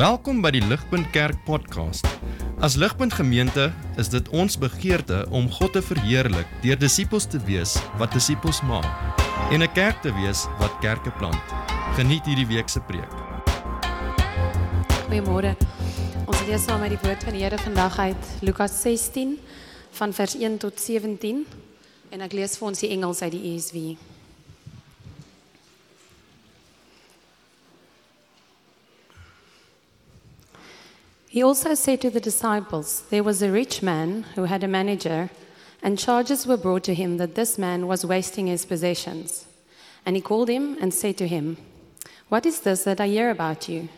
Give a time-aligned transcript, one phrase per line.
[0.00, 2.06] Welkom by die Ligpunt Kerk podcast.
[2.64, 3.66] As Ligpunt Gemeente
[4.00, 8.88] is dit ons begeerte om God te verheerlik deur disippels te wees wat disippels maak
[9.52, 11.44] en 'n kerk te wees wat kerke plant.
[12.00, 13.12] Geniet hierdie week se preek.
[15.04, 15.52] Goeiemôre.
[16.24, 19.38] Ons lees saam uit die woord van die Here vandag uit Lukas 16
[19.90, 21.44] van vers 1 tot 17
[22.08, 24.00] en ek lees vir ons die Engels uit die ESV.
[31.30, 35.30] He also said to the disciples, There was a rich man who had a manager,
[35.80, 39.46] and charges were brought to him that this man was wasting his possessions.
[40.04, 41.56] And he called him and said to him,
[42.30, 43.90] What is this that I hear about you?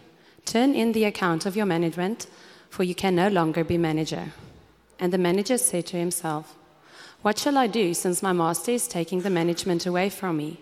[0.44, 2.26] Turn in the account of your management,
[2.68, 4.34] for you can no longer be manager.
[5.00, 6.54] And the manager said to himself,
[7.22, 10.60] What shall I do since my master is taking the management away from me?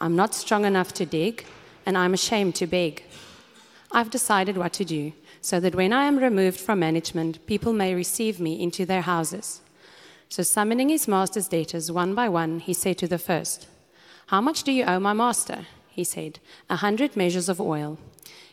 [0.00, 1.44] I'm not strong enough to dig,
[1.86, 3.04] and I'm ashamed to beg.
[3.92, 7.94] I've decided what to do so that when I am removed from management, people may
[7.94, 9.60] receive me into their houses.
[10.28, 13.66] So, summoning his master's debtors one by one, he said to the first,
[14.26, 15.66] How much do you owe my master?
[15.88, 17.98] He said, A hundred measures of oil.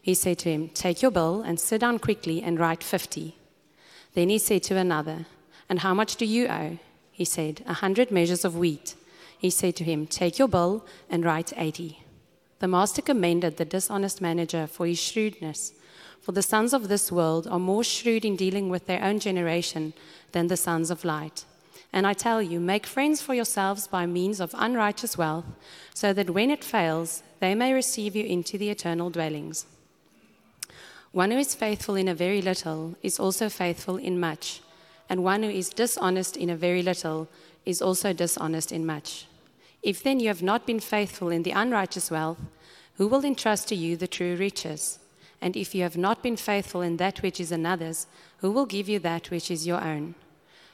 [0.02, 3.38] He said to him, Take your bill and sit down quickly and write fifty.
[4.14, 5.28] Then he said to another,
[5.70, 6.80] And how much do you owe?
[7.12, 8.96] He said, A hundred measures of wheat.
[9.38, 12.04] He said to him, Take your bill and write eighty.
[12.60, 15.74] The master commended the dishonest manager for his shrewdness.
[16.28, 19.94] For the sons of this world are more shrewd in dealing with their own generation
[20.34, 21.46] than the sons of light.
[21.94, 25.46] And I tell you, make friends for yourselves by means of unrighteous wealth,
[25.94, 29.68] so that when it fails, they may receive you into the eternal dwellings.
[31.14, 34.60] One who is faithful in a very little is also faithful in much,
[35.08, 37.30] and one who is dishonest in a very little
[37.66, 39.28] is also dishonest in much.
[39.82, 42.42] If then you have not been faithful in the unrighteous wealth,
[42.96, 45.00] who will entrust to you the true riches?
[45.42, 48.08] And if you have not been faithful in that which is another's,
[48.38, 50.16] who will give you that which is your own?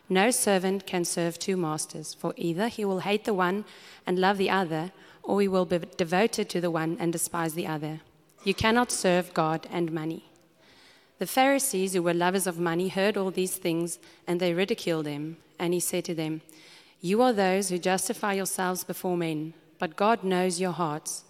[0.09, 3.66] No servant can serve two masters, for either he will hate the one
[4.06, 4.91] and love the other,
[5.22, 8.02] or he will be devoted to the one and despise the other.
[8.44, 10.25] You cannot serve God and money.
[11.19, 15.38] The Pharisees, who were lovers of money, heard all these things, and they ridiculed him.
[15.57, 16.41] And he said to them,
[17.00, 21.23] You are those who justify yourselves before men, but God knows your hearts.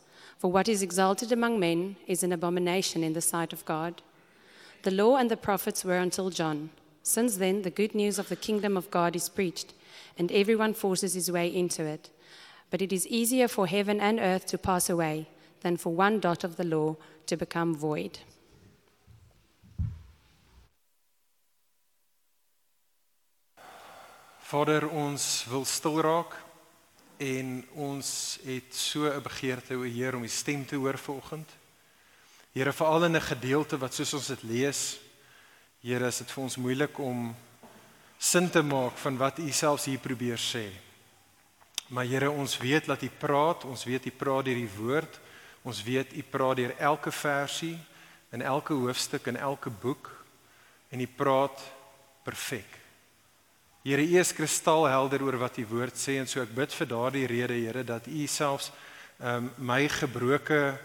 [0.43, 4.01] For what is exalted among men is an abomination in the sight of God.
[4.81, 6.71] The law and the prophets were until John.
[7.01, 9.73] Since then, the good news of the kingdom of God is preached,
[10.17, 12.09] and everyone forces his way into it.
[12.71, 15.29] But it is easier for heaven and earth to pass away
[15.61, 18.19] than for one dot of the law to become void.
[24.51, 26.42] Vader, ons wil stil raak
[27.17, 31.49] en ons het so 'n begeerte o Heer om u stem te hoor vanoggend.
[32.51, 34.99] Here, veral in 'n gedeelte wat soos ons dit lees,
[35.81, 37.35] Here, is dit vir ons moeilik om
[38.17, 40.71] sin te maak van wat u selfs hier probeer sê.
[41.87, 45.19] Maar Here, ons weet dat u praat, ons weet u praat deur die woord.
[45.63, 47.79] Ons weet u praat deur elke versie
[48.31, 50.25] in elke hoofstuk in elke boek
[50.89, 51.61] en u praat
[52.23, 52.82] perfek.
[53.83, 57.25] Here, U is kristalhelder oor wat U woord sê en so ek bid vir daardie
[57.27, 58.69] rede, Here, dat U selfs
[59.19, 60.77] um, my gebroke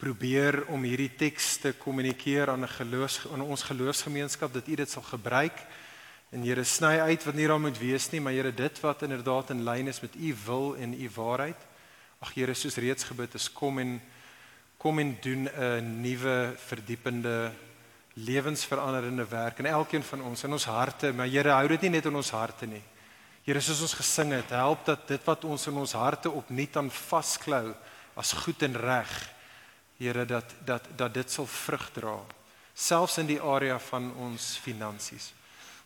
[0.00, 4.88] probeer om hierdie teks te kommunikeer aan 'n geloofs aan ons geloofsgemeenskap dat U dit
[4.88, 5.60] sal gebruik.
[6.32, 9.50] En Here, sny uit wat nie daar moet wees nie, maar Here, dit wat inderdaad
[9.50, 11.60] in lyn is met U wil en U waarheid.
[12.24, 14.00] Ag Here, soos reeds gebid is, kom en
[14.78, 17.52] kom en doen 'n nuwe verdiepende
[18.16, 22.06] lewensveranderende werk in elkeen van ons in ons harte, maar Here hou dit nie net
[22.08, 22.82] in ons harte nie.
[23.44, 26.88] Here, soos ons gesing het, help dat dit wat ons in ons harte opnuut aan
[26.90, 27.74] vasklou
[28.16, 29.12] as goed en reg,
[29.96, 32.16] Here dat dat dat dit sal vrug dra,
[32.74, 35.30] selfs in die area van ons finansies.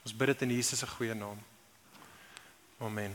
[0.02, 1.38] Ons bid dit in Jesus se goeie naam.
[2.80, 3.14] Amen.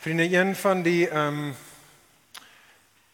[0.00, 1.54] Vriende, een van die ehm um,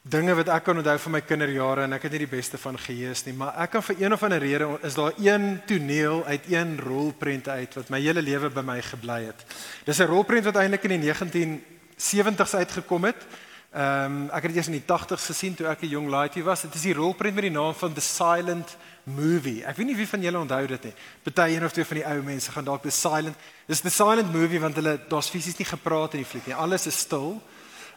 [0.03, 2.79] dinge wat ek kan onthou van my kinderjare en ek het nie die beste van
[2.79, 6.47] geheue nie, maar ek kan vir een of ander rede is daar een toneel uit
[6.47, 9.43] een rolprent uit wat my hele lewe by my gebly het.
[9.85, 13.27] Dis 'n rolprent wat eintlik in die 1970s uitgekom het.
[13.75, 16.45] Ehm um, ek het dit eers in die 80s gesien toe ek 'n jong laaitie
[16.45, 16.63] was.
[16.63, 19.61] Dit is die rolprent met die naam van The Silent Movie.
[19.63, 20.95] Ek weet nie wie van julle onthou dit nie.
[21.23, 23.37] Party een of twee van die ou mense gaan dalk The Silent.
[23.71, 26.57] Dis The Silent Movie want hulle daar's fisies nie gepraat in die fliek nie.
[26.59, 27.37] Alles is stil.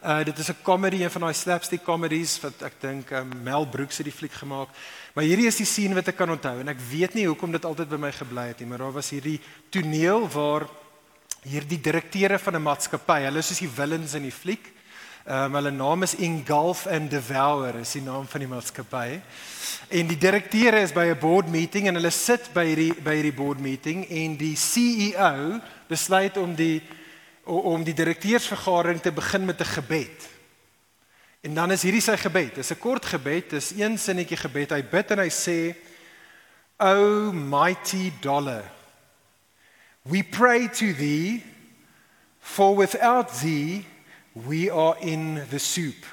[0.05, 3.65] Uh dit is 'n comedy, een van daai slapstick comedies wat ek dink um, Mel
[3.65, 4.69] Brooks het die fliek gemaak.
[5.13, 7.65] Maar hierdie is die scene wat ek kan onthou en ek weet nie hoekom dit
[7.65, 10.69] altyd by my gebly het nie, maar daar was hierdie toneel waar
[11.41, 14.78] hierdie direkteure van 'n maatskappy, hulle is soos die villains in die fliek
[15.27, 19.19] Ehm um, hulle naam is Engulf and Devour, is die naam van die maatskappy.
[19.91, 23.35] En die direkteure is by 'n board meeting en hulle sit by hierdie by hierdie
[23.35, 26.81] board meeting en die CEO besluit om die
[27.43, 30.29] om die direkteursvergadering te begin met 'n gebed.
[31.41, 32.55] En dan is hierdie sy gebed.
[32.55, 34.71] Dit is 'n kort gebed, dis een sinnetjie gebed.
[34.71, 35.75] Hy bid en hy sê:
[36.77, 38.63] "O mighty dollar,
[40.01, 41.43] we pray to thee,
[42.39, 43.85] for without thee
[44.47, 46.05] we are in the soup."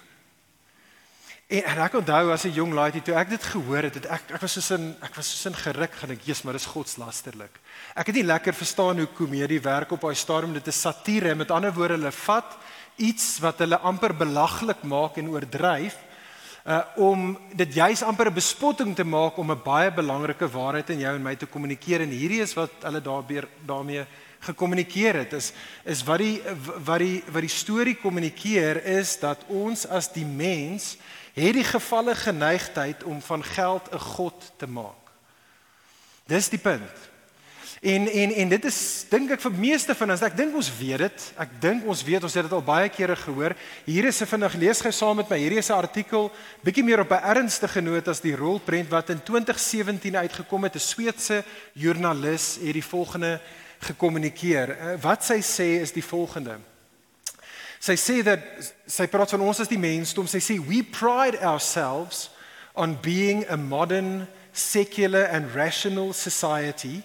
[1.47, 4.35] En, en ek onthou as 'n jong laaitie toe ek dit gehoor het, het ek
[4.35, 7.61] ek was soos in ek was soos in geruk gedink, "Jesus, maar dis godslasterlik."
[7.95, 10.53] Ek het nie lekker verstaan hoe komedie werk op daai stadium.
[10.53, 11.35] Dit is satire.
[11.35, 12.57] Met ander woorde, hulle vat
[12.97, 15.97] iets wat hulle amper belaglik maak en oordryf
[16.67, 20.99] uh om dit juis amper 'n bespotting te maak om 'n baie belangrike waarheid in
[20.99, 24.07] jou en my te kommunikeer en hierdie is wat hulle daarbey daarmee
[24.47, 25.53] gekommunikeer het is
[25.85, 26.41] is wat die
[26.87, 30.97] wat die wat die storie kommunikeer is dat ons as die mens
[31.37, 35.05] het die gevalle geneigtheid om van geld 'n god te maak.
[36.27, 37.07] Dis die punt.
[37.81, 40.99] En en en dit is dink ek vir meeste van ons, ek dink ons weet
[41.05, 41.27] dit.
[41.37, 43.55] Ek dink ons weet, ons het dit al baie kere gehoor.
[43.85, 45.39] Hier is 'n vinnig lees gou saam met my.
[45.39, 46.33] Hierdie is 'n artikel
[46.65, 50.75] bietjie meer op 'n ernstige noot as die rolprent wat in 2017 uitgekom het.
[50.75, 51.45] 'n Sweedse
[51.75, 53.41] joernalis het die volgende
[53.81, 54.71] gekommunikeer.
[54.71, 56.59] Eh, wat sy sê is die volgende.
[57.81, 58.41] Sy sê dat
[58.87, 60.27] sy praat van ons as die mensdom.
[60.27, 62.31] Sy sê we pride ourselves
[62.75, 67.03] on being a modern secular and rational society.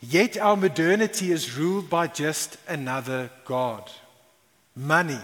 [0.00, 3.90] Yet our modernity is ruled by just another God
[4.74, 5.20] money.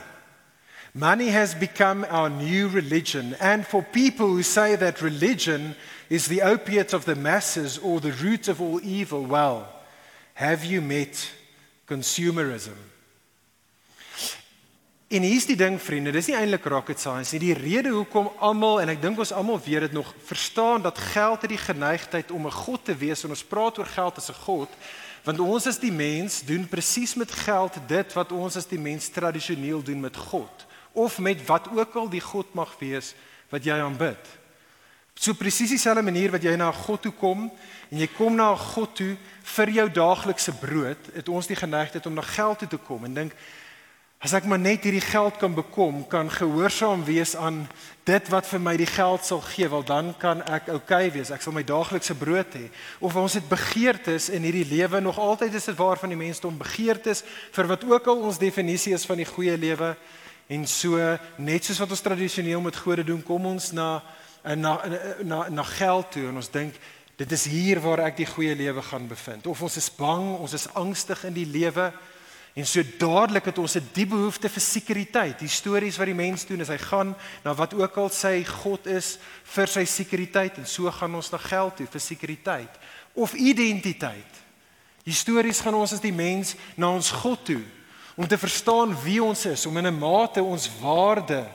[0.95, 3.37] Money has become our new religion.
[3.41, 5.77] And for people who say that religion
[6.09, 9.69] is the opiate of the masses or the root of all evil, well,
[10.37, 11.33] have you met
[11.89, 12.77] consumerism?
[15.09, 17.41] En hier's die ding vriende, dis nie eintlik rocket science nie.
[17.41, 21.47] Die rede hoekom almal en ek dink ons almal weet dit nog, verstaan dat geld
[21.47, 24.43] het die geneigtheid om 'n god te wees en ons praat oor geld as 'n
[24.45, 24.69] god,
[25.25, 29.09] want ons as die mens doen presies met geld dit wat ons as die mens
[29.09, 33.15] tradisioneel doen met God of met wat ook al die god mag wees
[33.49, 34.21] wat jy aanbid.
[35.17, 37.47] So presies dieselfde manier wat jy na god toe kom
[37.91, 39.15] en jy kom na god toe
[39.57, 43.17] vir jou daaglikse brood, het ons die geneigtheid om na geld toe te kom en
[43.23, 43.39] dink
[44.25, 47.67] As ek maar net hierdie geld kan bekom, kan gehoorsaam wees aan
[48.09, 51.31] dit wat vir my die geld sal gee, wel dan kan ek oukei okay wees.
[51.31, 52.65] Ek sal my daaglikse brood hê.
[53.05, 56.57] Of ons het begeertes in hierdie lewe nog altyd is dit waar van die mensdom
[56.57, 57.23] begeertes
[57.53, 59.93] vir wat ook al ons definisie is van die goeie lewe
[60.49, 60.97] en so
[61.37, 64.01] net soos wat ons tradisioneel met gode doen, kom ons na
[64.55, 64.83] na
[65.23, 66.75] na na geld toe en ons dink
[67.17, 69.47] dit is hier waar ek die goeie lewe gaan bevind.
[69.47, 71.93] Of ons is bang, ons is angstig in die lewe.
[72.57, 75.39] En so dadelik het ons 'n diep behoefte vir sekuriteit.
[75.39, 78.87] Die stories wat die mens doen is hy gaan na wat ook al sy God
[78.87, 82.79] is vir sy sekuriteit en so gaan ons na geld toe vir sekuriteit
[83.15, 84.33] of identiteit.
[85.05, 87.63] Die stories gaan ons as die mens na ons God toe
[88.17, 91.47] om te verstaan wie ons is, om in 'n mate ons waarde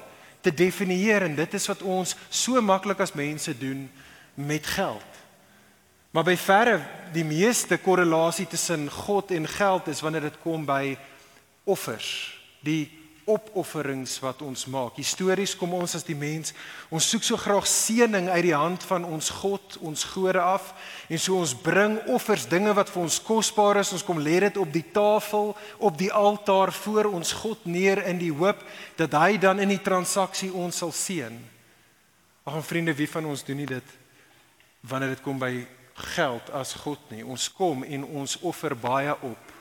[0.42, 3.90] te definieer en dit is wat ons so maklik as mense doen
[4.34, 5.20] met geld.
[6.12, 6.80] Maar by verre
[7.14, 10.98] die meeste korrelasie tussen God en geld is wanneer dit kom by
[11.64, 12.90] offers, die
[13.30, 14.98] opofferings wat ons maak.
[15.00, 16.54] Histories kom ons as die mens,
[16.90, 20.72] ons soek so graag seëning uit die hand van ons God, ons gode af
[21.10, 24.60] en so ons bring offers, dinge wat vir ons kosbaar is, ons kom lê dit
[24.62, 28.64] op die tafel, op die altaar voor ons God neer in die hoop
[29.00, 31.38] dat hy dan in die transaksie ons sal seën.
[32.46, 33.98] Ag vriende, wie van ons doen nie dit
[34.82, 35.62] wanneer dit kom by
[36.16, 37.22] geld as God nie.
[37.22, 39.52] Ons kom en ons offer baie op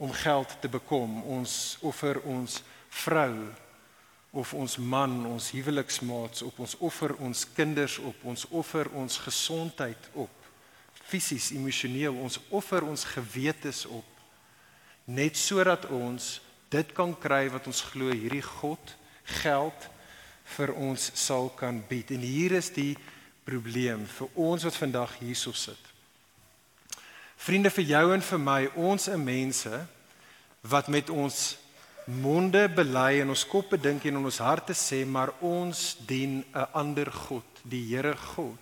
[0.00, 1.20] om geld te bekom.
[1.28, 3.48] Ons offer ons vrou
[4.30, 10.10] of ons man, ons huweliksmaats op, ons offer ons kinders op, ons offer ons gesondheid
[10.14, 10.30] op.
[11.10, 14.06] Fisies, emosioneel, ons offer ons gewetes op
[15.10, 16.36] net sodat ons
[16.70, 18.92] dit kan kry wat ons glo hierdie God
[19.42, 19.88] geld
[20.56, 22.12] vir ons sal kan bied.
[22.14, 22.94] En hier is die
[23.46, 25.80] probleem vir ons wat vandag hierso sit.
[27.40, 29.80] Vriende vir jou en vir my, ons is mense
[30.70, 31.56] wat met ons
[32.06, 36.66] monde bely en ons koppe dink en in ons harte sê maar ons dien 'n
[36.72, 38.58] ander God, die Here God.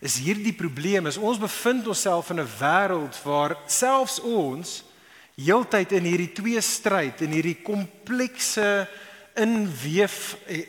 [0.00, 4.84] Is hierdie probleem is ons bevind onsself in 'n wêreld waar selfs ons
[5.36, 8.88] heeltyd in hierdie twee stryd en hierdie komplekse
[9.34, 10.66] inweef eh,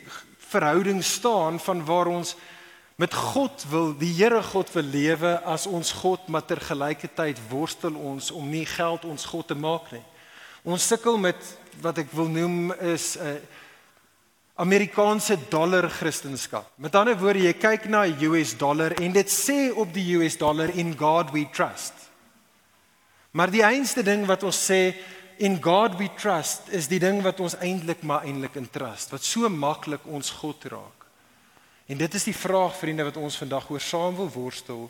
[0.52, 2.36] verhouding staan van waar ons
[2.96, 8.32] met God wil die Here God wil lewe as ons God maar tergelykertyd worstel ons
[8.32, 10.04] om nie geld ons God te maak nie.
[10.64, 11.40] Ons sukkel met
[11.82, 13.36] wat ek wil noem is 'n uh,
[14.62, 16.64] Amerikaanse dollar Christendom.
[16.76, 20.38] Met ander woorde, jy kyk na die US dollar en dit sê op die US
[20.38, 21.94] dollar in God we trust.
[23.32, 24.94] Maar die enigste ding wat ons sê
[25.42, 29.24] in God we trust is die ding wat ons eintlik maar eintlik in trust, wat
[29.24, 31.08] so maklik ons God raak.
[31.88, 34.90] En dit is die vraag vriende wat ons vandag oor saam wil worstel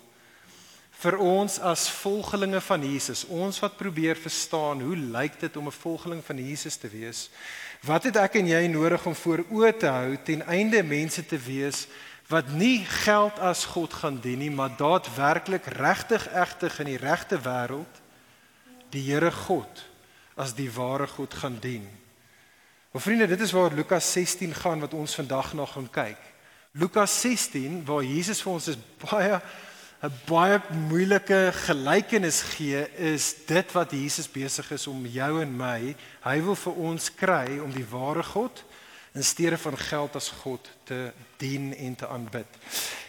[1.01, 5.81] vir ons as volgelinge van Jesus, ons wat probeer verstaan hoe lyk dit om 'n
[5.81, 7.29] volgeling van Jesus te wees?
[7.81, 11.37] Wat het ek en jy nodig om voor oë te hou ten einde mense te
[11.37, 11.87] wees
[12.29, 17.37] wat nie geld as God gaan dien nie, maar daadwerklik regtig egtig in die regte
[17.37, 18.01] wêreld
[18.91, 19.83] die Here God
[20.35, 21.89] as die ware God gaan dien.
[22.91, 26.17] Maar vriende, dit is waar Lukas 16 gaan wat ons vandag nog gaan kyk.
[26.71, 28.77] Lukas 16 waar Jesus vir ons is
[29.09, 29.41] baie
[30.01, 30.57] 'n baie
[30.89, 35.93] moeilike gelykenis gee is dit wat Jesus besig is om jou en my,
[36.25, 38.63] hy wil vir ons kry om die ware God
[39.13, 42.57] in steede van geld as God te dien en te aanbid.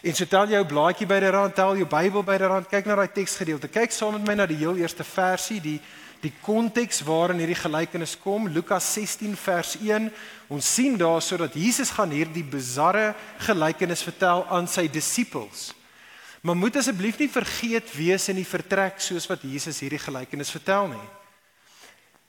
[0.03, 2.85] En so tel jou blaadjie by die rand, tel jou Bybel by die rand, kyk
[2.85, 3.73] na daai teksgedeelte.
[3.73, 5.79] Kyk saam met my na die heel eerste versie, die
[6.23, 10.05] die konteks waarin hierdie gelykenis kom, Lukas 16 vers 1.
[10.47, 13.09] Ons sien daar sodat Jesus gaan hierdie bizarre
[13.43, 15.73] gelykenis vertel aan sy disippels.
[16.43, 20.89] Maar moet asseblief nie vergeet wees in die vertrek soos wat Jesus hierdie gelykenis vertel
[20.91, 21.05] nie.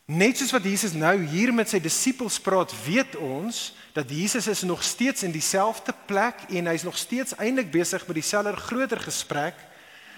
[0.06, 4.62] Net soos wat Jesus nou hier met sy disippels praat, weet ons dat Jesus is
[4.62, 9.58] nog steeds in dieselfde plek en hy's nog steeds eintlik besig met dieselfde groter gesprek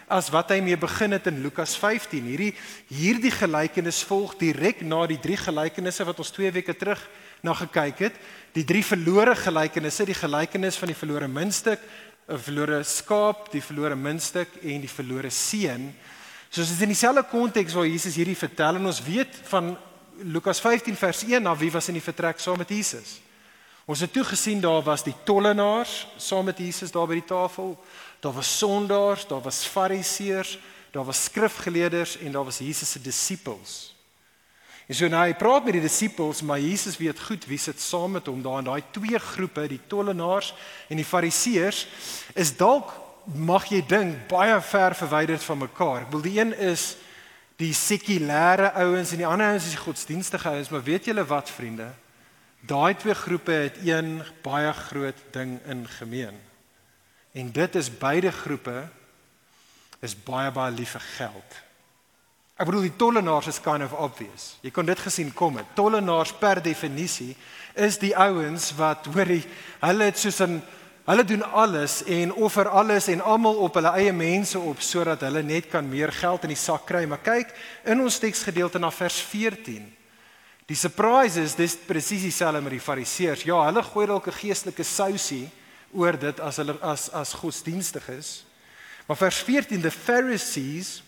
[0.07, 2.27] as wat hy mee begin het in Lukas 15.
[2.31, 2.53] Hierdie
[2.93, 7.01] hierdie gelykenis volg direk na die drie gelykenisse wat ons 2 weke terug
[7.43, 8.21] na gekyk het.
[8.55, 11.83] Die drie verlore gelykenisse, die gelykenis van die verlore muntstuk,
[12.27, 15.95] 'n verlore skaap, die verlore muntstuk en die verlore seun.
[16.51, 19.77] So dit is in dieselfde konteks waar Jesus hierdie vertel en ons weet van
[20.23, 23.21] Lukas 15 vers 1 na wie was in die vertrek saam met Jesus.
[23.87, 27.77] Ons het toe gesien daar was die tollenaars saam met Jesus daar by die tafel.
[28.21, 30.59] Daar was sondaars, daar was fariseërs,
[30.91, 33.96] daar was skrifgeleerders en daar was Jesus se disippels.
[34.87, 38.15] En so nou hy praat met die disippels, maar Jesus weet goed wie sit saam
[38.15, 40.53] met hom daar in daai twee groepe, die tollenaars
[40.89, 41.87] en die fariseërs,
[42.39, 42.95] is dalk
[43.35, 46.05] mag jy dink baie ver verwyderd van mekaar.
[46.05, 46.87] Ek bedoel die een is
[47.59, 51.51] die sekulêre ouens en die ander ouens is die godsdienstige ouens, maar weet julle wat
[51.51, 51.89] vriende?
[52.67, 56.39] Daai twee groepe het een baie groot ding in gemeen.
[57.35, 58.87] En dit is beide groepe
[60.05, 61.63] is baie baie lief vir geld.
[62.57, 64.55] Ek bedoel die tollenaars is kind of obvious.
[64.65, 65.75] Jy kon dit gesien kom het.
[65.77, 67.35] Tollenaars per definisie
[67.77, 69.43] is die ouens wat hoorie
[69.83, 70.63] hulle het soos 'n
[71.07, 75.43] hulle doen alles en offer alles en almal op hulle eie mense op sodat hulle
[75.43, 77.05] net kan meer geld in die sak kry.
[77.07, 77.53] Maar kyk
[77.85, 79.93] in ons teksgedeelte na vers 14.
[80.67, 83.43] Die surprise is dis presies dieselfde met die fariseërs.
[83.43, 85.51] Ja, hulle gooi dalk 'n geestelike sousie
[85.93, 88.47] oor dit as hulle as as godsdienstig is.
[89.07, 91.03] Maar vers 14 the Pharisees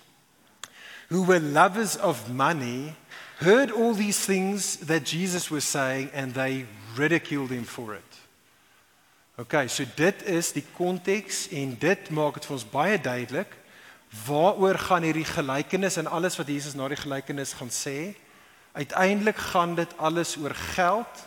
[1.08, 2.94] who were lovers of money,
[3.38, 8.02] heard all these things that Jesus was saying and they ridiculed him for it.
[9.38, 13.52] Okay, so dit is die konteks en dit maak dit vir ons baie duidelik
[14.26, 18.16] waaroor gaan hierdie gelykenis en alles wat Jesus na die gelykenis gaan sê.
[18.74, 21.22] Uiteindelik gaan dit alles oor geld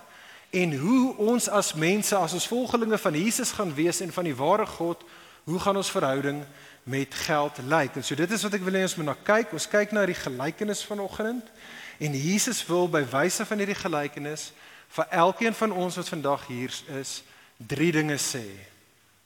[0.51, 4.35] en hoe ons as mense as ons volgelinge van Jesus gaan wees en van die
[4.35, 5.05] ware God,
[5.47, 6.43] hoe gaan ons verhouding
[6.83, 7.95] met geld lyk.
[7.95, 9.53] En so dit is wat ek wil hê ons moet na kyk.
[9.53, 11.51] Ons kyk na die gelykenis vanoggend
[12.01, 14.49] en Jesus wil by wyse van hierdie gelykenis
[14.91, 17.21] vir elkeen van ons wat vandag hier is,
[17.57, 18.43] drie dinge sê.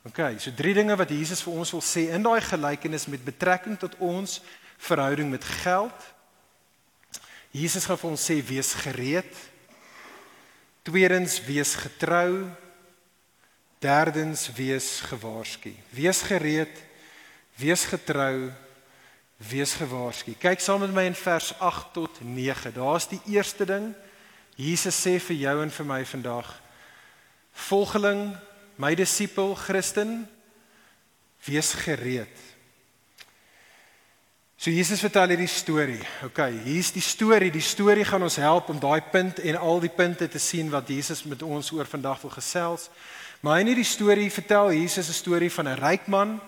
[0.06, 3.80] OK, so drie dinge wat Jesus vir ons wil sê in daai gelykenis met betrekking
[3.82, 4.38] tot ons
[4.86, 6.12] verhouding met geld.
[7.56, 9.32] Jesus gaan vir ons sê wees gereed.
[10.86, 12.52] Tweedens wees getrou.
[13.82, 15.72] Derdens wees gewaarsku.
[15.96, 16.76] Wees gereed.
[17.56, 18.52] Wees getrou,
[19.38, 20.34] wees gewaarsku.
[20.40, 22.74] Kyk saam met my in vers 8 tot 9.
[22.76, 23.94] Daar's die eerste ding.
[24.60, 26.50] Jesus sê vir jou en vir my vandag:
[27.68, 28.34] Volgeling,
[28.76, 30.26] my disipel, Christen,
[31.48, 32.44] wees gereed.
[34.58, 36.02] So Jesus vertel hierdie storie.
[36.26, 37.52] OK, hier's die storie.
[37.52, 40.90] Die storie gaan ons help om daai punt en al die punte te sien wat
[40.90, 42.90] Jesus met ons oor vandag wil gesels.
[43.44, 46.40] Maar in hierdie storie vertel Jesus 'n storie van 'n ryk man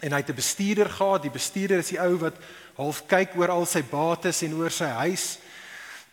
[0.00, 1.22] en hy het 'n bestuurder gehad.
[1.22, 2.34] Die bestuurder is die ou wat
[2.76, 5.38] half kyk oor al sy bates en oor sy huis.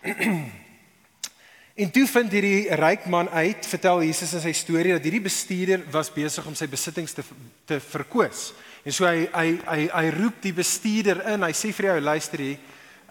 [1.84, 5.84] en toe vind hierdie ryk man uit, vertel Jesus in sy storie dat hierdie bestuurder
[5.92, 7.24] was besig om sy besittings te
[7.66, 8.54] te verkoos.
[8.84, 11.44] En so hy hy hy hy roep die bestuurder in.
[11.44, 12.58] Hy sê vir jou luister hier,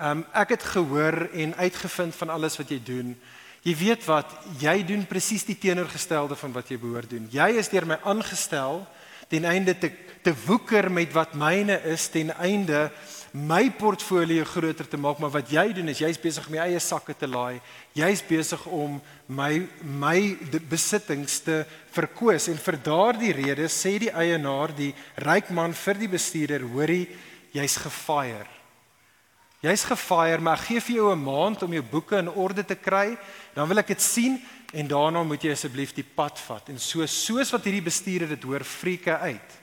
[0.01, 3.17] um, ek het gehoor en uitgevind van alles wat jy doen.
[3.63, 7.29] Jy weet wat, jy doen presies die teenoorgestelde van wat jy behoort doen.
[7.31, 8.83] Jy is deur my aangestel
[9.33, 9.91] ten einde te
[10.23, 12.85] te woeker met wat myne is ten einde
[13.33, 16.81] my portfolio groter te maak, maar wat jy doen is jy's besig om jou eie
[16.85, 17.63] sakke te laai.
[17.97, 20.37] Jy's besig om my my
[20.69, 21.63] besittings te
[21.97, 24.93] verkoos en vir daardie rede sê die eienaar, die
[25.25, 27.07] ryk man vir die bestuurder, hoorie,
[27.57, 28.51] jy's gefire.
[29.65, 32.77] Jy's gefire, maar ek gee vir jou 'n maand om jou boeke in orde te
[32.77, 33.17] kry.
[33.55, 34.41] Dan wil ek dit sien
[34.73, 36.71] en daarna moet jy asseblief die pad vat.
[36.73, 39.59] En so soos wat hierdie bestuurder dit hoor, frieke uit.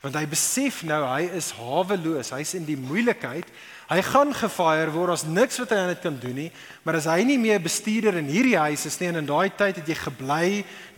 [0.00, 3.48] Want hy besef nou hy is haweloos, hy's in die moeilikheid.
[3.90, 6.50] Hy gaan gefire word, daar's niks wat hy aan dit kan doen nie.
[6.86, 9.80] Maar as hy nie meer bestuurder in hierdie huis is nie en in daai tyd
[9.80, 10.44] het jy gebly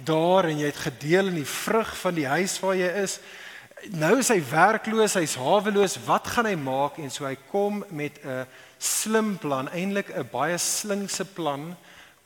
[0.07, 3.17] daar en jy het gedeel in die vrug van die huis waar jy is,
[3.91, 7.01] nou is hy werkloos, hy's haweloos, wat gaan hy maak?
[7.03, 8.47] En so hy kom met 'n
[8.79, 11.75] slim plan, eintlik 'n baie slinkse plan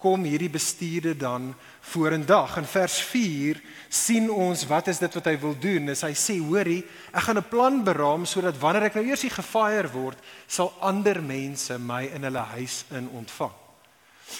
[0.07, 1.51] kom hierdie bestuurder dan
[1.91, 2.57] vorendag.
[2.61, 3.59] In vers 4
[3.91, 5.91] sien ons wat is dit wat hy wil doen?
[5.91, 9.35] Is hy sê, hoorie, ek gaan 'n plan beraam sodat wanneer ek nou eers hier
[9.35, 13.55] gefire word, sal ander mense my in hulle huis in ontvang.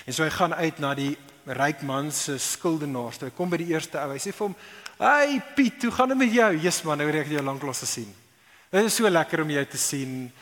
[0.07, 3.21] En so hy gaan uit na die ryk man se skuldenaars.
[3.21, 4.13] Hy kom by die eerste ou.
[4.13, 4.57] Hy sê vir hom,
[4.99, 8.15] "Hey Piet, hoe gaan dit met jou?" "Jesus man, nou ek jou lanklaas gesien."
[8.71, 10.33] Dit is so lekker om jou te sien.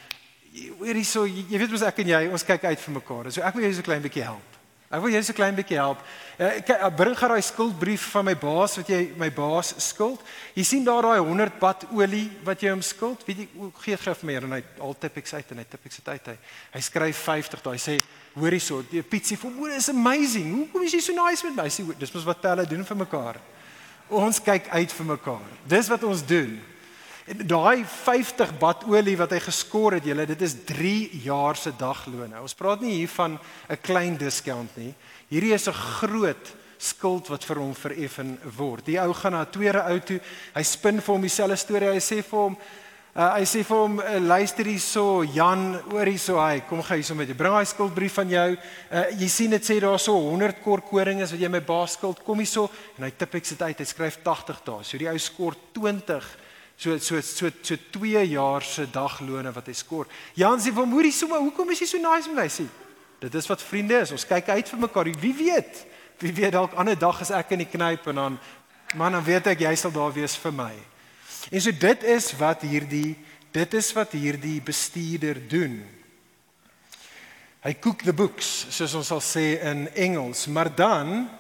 [0.81, 3.33] Weer hierso, jy weet mos ek en jy, ons kyk uit vir mekaar.
[3.33, 4.64] So ek wil jou so klein bietjie help.
[4.95, 6.03] Ek wil jou so klein bietjie help.
[6.39, 10.23] Ek uh, bring gou daai skuldbrief van my baas wat jy my baas skuld.
[10.55, 13.25] Jy sien daar daai 100 bad olie wat jy hom skuld.
[13.27, 13.49] Weet jy,
[13.83, 16.31] gee gif meer en hy al tip ek uit en hy tip ek dit uit
[16.31, 16.37] hy.
[16.77, 17.97] Hy skryf 50 daai sê
[18.35, 20.53] hoor hierso, die Pietsie vir moeder is amazing.
[20.61, 21.67] Hoekom is jy so nice met my?
[21.71, 23.43] Sê dis mos wat pelle doen vir mekaar.
[24.15, 25.51] Ons kyk uit vir mekaar.
[25.71, 26.55] Dis wat ons doen.
[27.25, 31.73] En daai 50 bad olie wat hy geskor het, julle, dit is 3 jaar se
[31.79, 32.37] daglone.
[32.45, 33.39] Ons praat nie hier van
[33.69, 34.95] 'n klein discount nie.
[35.29, 38.85] Hierdie is 'n groot skuld wat vir hom vereffen word.
[38.85, 40.21] Die ou gaan na 'n tweede ou toe.
[40.55, 41.89] Hy spin vir hom dieselfde storie.
[41.89, 42.57] Hy sê vir hom
[43.15, 47.15] Uh, hy sê vir hom uh, luister hierso Jan oor hierso hy kom gou hierso
[47.15, 50.59] met jy bring daai skuldbrief van jou uh, jy sien dit sê daar so 100
[50.65, 53.79] kort koringe wat jy my baas skuld kom hierso en hy tip ek sit uit
[53.79, 56.27] hy skryf 80 dae so die ou skort 20
[56.77, 60.97] so so so so 2 jaar se daglone wat hy skort Jan sê vir hom
[60.97, 62.49] hoorie so maar hoekom is jy so nice met my?
[62.49, 62.67] Sê
[63.25, 64.13] dit is wat vriende is.
[64.13, 65.09] Ons kyk uit vir mekaar.
[65.21, 65.85] Wie weet?
[66.21, 68.39] Wie weet dalk ander dag is ek in die knyp en dan
[68.95, 70.73] man dan weet ek jy sal daar wees vir my.
[71.51, 73.17] En so dit is wat hierdie
[73.55, 75.79] dit is wat hierdie bestuurder doen.
[77.65, 81.31] Hy kook the books, soos ons sal sê in Engels, maar dan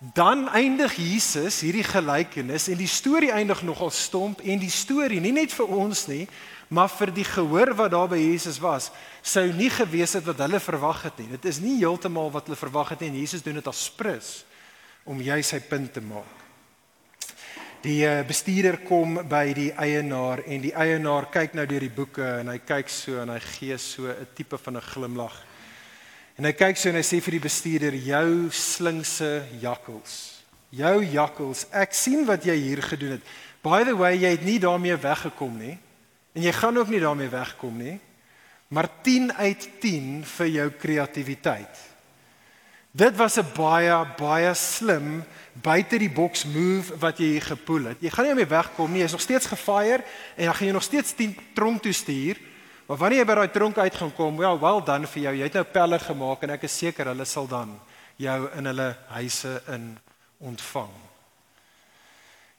[0.00, 5.34] dan eindig Jesus hierdie gelykenis en die storie eindig nogal stomp en die storie nie
[5.36, 6.24] net vir ons nie,
[6.72, 8.88] maar vir die gehoor wat daar by Jesus was,
[9.20, 11.28] sou nie gewees het wat hulle verwag het nie.
[11.34, 14.38] Dit is nie heeltemal wat hulle verwag het nie en Jesus doen dit as prins
[15.04, 16.36] om jy sy punt te maak.
[17.84, 22.26] Die eh, bestuurder kom by die eienaar en die eienaar kyk nou deur die boeke
[22.40, 25.36] en hy kyk so en hy gee so 'n tipe van 'n glimlag.
[26.40, 30.40] En hy kyk so en hy sê vir die bestuurder: "Jou slinkse jakkels.
[30.72, 31.66] Jou jakkels.
[31.68, 33.26] Ek sien wat jy hier gedoen het.
[33.60, 35.76] By the way, jy het nie daarmee weggekom nie
[36.32, 37.98] en jy gaan ook nie daarmee wegkom nie.
[38.68, 41.76] Maar 10 uit 10 vir jou kreatiwiteit."
[42.90, 45.22] Dit was 'n baie baie slim
[45.52, 47.96] buite die boks move wat jy gepoel het.
[48.00, 49.02] Jy gaan nie meer wegkom nie.
[49.02, 50.04] Jy's nog steeds gefire
[50.36, 52.36] en dan gaan jy nog steeds teen tronk toe stuur.
[52.90, 55.32] Maar wanneer jy by daai tronk uit gaan kom, well, well done vir jou.
[55.38, 57.76] Jy het nou pelle gemaak en ek is seker hulle sal dan
[58.18, 59.84] jou in hulle huise in
[60.42, 60.90] ontvang.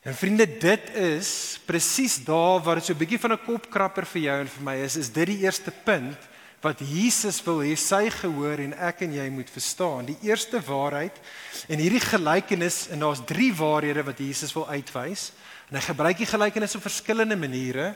[0.08, 1.32] En vriende, dit is
[1.68, 4.76] presies daar waar dit so 'n bietjie van 'n kopkrapper vir jou en vir my
[4.76, 4.96] is.
[4.96, 6.18] Is dit die eerste punt
[6.62, 10.06] wat Jesus wil hê sy gehoor en ek en jy moet verstaan.
[10.06, 11.20] Die eerste waarheid
[11.68, 15.34] en hierdie gelykenis en daar's drie waarhede wat Jesus wil uitwys.
[15.70, 17.96] En hy gebruik die gelykenis op verskillende maniere.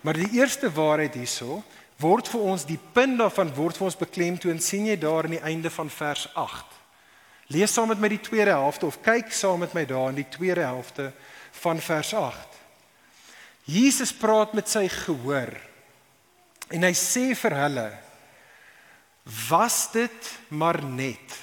[0.00, 1.62] Maar die eerste waarheid hierso
[2.00, 5.44] word vir ons die punt daarvan word vir ons beklemtoon sien jy daar aan die
[5.44, 6.78] einde van vers 8.
[7.52, 10.30] Lees saam met my die tweede helfte of kyk saam met my daar in die
[10.30, 11.10] tweede helfte
[11.60, 12.60] van vers 8.
[13.68, 15.52] Jesus praat met sy gehoor
[16.70, 17.86] En hy sê vir hulle:
[19.48, 21.38] Was dit maar net.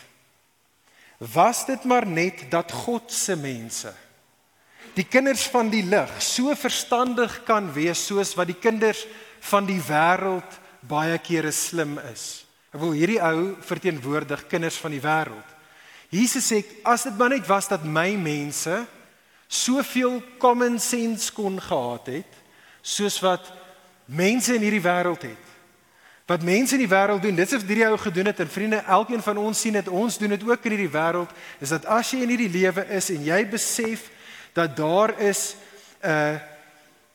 [1.34, 3.92] Was dit maar net dat God se mense
[4.98, 9.04] die kinders van die lig so verstandig kan wees soos wat die kinders
[9.50, 10.58] van die wêreld
[10.88, 12.48] baie kere slim is.
[12.74, 15.56] Ek wil hierdie ou verteenwoordig kinders van die wêreld.
[16.10, 18.80] Jesus sê as dit maar net was dat my mense
[19.48, 22.42] soveel common sense kon gehad het
[22.82, 23.46] soos wat
[24.08, 25.48] mense in hierdie wêreld het,
[26.28, 28.82] Wat mense in die wêreld doen, dit is wat hierdie ou gedoen het en vriende,
[28.84, 31.32] elkeen van ons sien dit, ons doen dit ook in hierdie wêreld,
[31.64, 34.10] is dat as jy in hierdie lewe is en jy besef
[34.58, 35.56] dat daar is
[36.02, 36.36] 'n uh,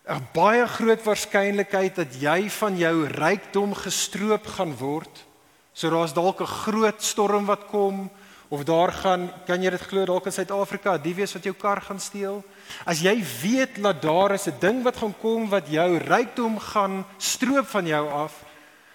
[0.03, 5.25] 'n baie groot waarskynlikheid dat jy van jou rykdom gestroop gaan word.
[5.73, 8.11] So daar's dalk 'n groot storm wat kom
[8.49, 11.81] of daar gaan kan jy dit glo dalk in Suid-Afrika die wees wat jou kar
[11.81, 12.45] gaan steel.
[12.85, 17.07] As jy weet dat daar is 'n ding wat gaan kom wat jou rykdom gaan
[17.19, 18.33] stroop van jou af,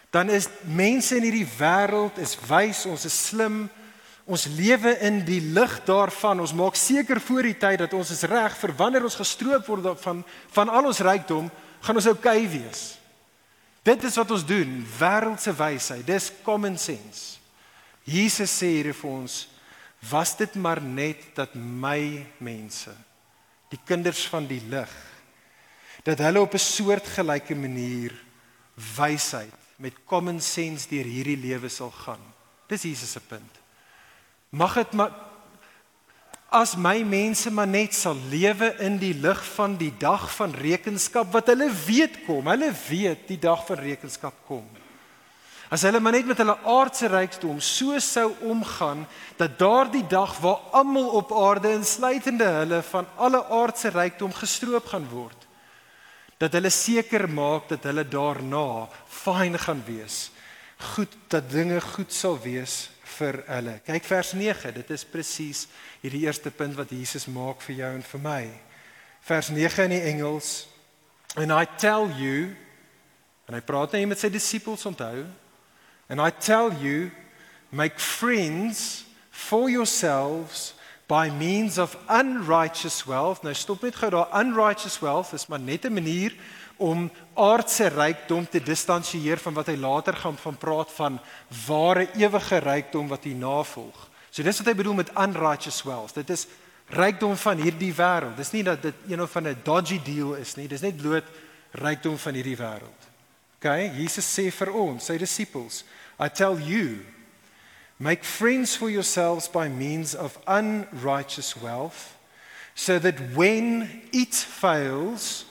[0.10, 3.70] dan is mense in hierdie wêreld is wys, ons is slim.
[4.28, 6.42] Ons lewe in die lig daarvan.
[6.44, 10.02] Ons maak seker voor die tyd dat ons is reg vir wanneer ons gestroop word
[10.04, 10.24] van
[10.56, 11.48] van al ons rykdom,
[11.82, 12.98] gaan ons oukei okay wees.
[13.88, 16.04] Dit is wat ons doen, wêreldse wysheid.
[16.06, 17.38] Dis common sense.
[18.08, 19.36] Jesus sê hier vir ons,
[20.12, 22.92] was dit maar net dat my mense,
[23.72, 24.92] die kinders van die lig,
[26.04, 28.12] dat hulle op 'n soortgelyke manier
[28.76, 32.24] wysheid met common sense deur hierdie lewe sal gaan.
[32.68, 33.57] Dis Jesus se punt.
[34.58, 35.14] Mag dit maar
[36.50, 41.30] as my mense maar net sal lewe in die lig van die dag van rekenskap
[41.36, 42.48] wat hulle weet kom.
[42.48, 44.64] Hulle weet die dag van rekenskap kom.
[45.70, 49.04] As hulle maar net met hulle aardse rykdom so sou omgaan
[49.38, 55.10] dat daardie dag waar almal op aarde insluitende hulle van alle aardse rykdom gestroop gaan
[55.12, 55.44] word
[56.38, 60.30] dat hulle seker maak dat hulle daarna fyn gaan wees.
[60.94, 63.80] Goed dat dinge goed sal wees vir hulle.
[63.86, 65.66] Kyk vers 9, dit is presies
[66.02, 68.42] hierdie eerste punt wat Jesus maak vir jou en vir my.
[69.28, 70.68] Vers 9 in die Engels.
[71.36, 72.56] And I tell you
[73.48, 75.24] en hy praat nou met sy disippels onthou.
[76.10, 77.12] And I tell you
[77.72, 80.74] make friends for yourselves
[81.08, 83.44] by means of unrighteous wealth.
[83.44, 86.36] Nou stop net gou daar unrighteous wealth is maar net 'n manier
[86.78, 91.20] om aardse rykdom te distansieer van wat hy later gaan van praat van
[91.66, 94.08] ware ewige rykdom wat hy navolg.
[94.32, 96.16] So dis wat hy bedoel met unrighteous wealth.
[96.20, 96.46] Dit is
[96.94, 98.38] rykdom van hierdie wêreld.
[98.38, 100.68] Dis nie dat dit een of van 'n dodgy deal is nie.
[100.68, 101.26] Dis net bloot
[101.72, 103.02] rykdom van hierdie wêreld.
[103.58, 105.84] OK, Jesus sê vir ons, sy disippels,
[106.20, 107.04] I tell you,
[107.98, 112.14] make friends for yourselves by means of unrighteous wealth,
[112.76, 115.47] so that when it fails,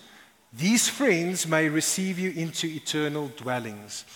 [0.57, 4.07] These friends may receive you into eternal dwellings.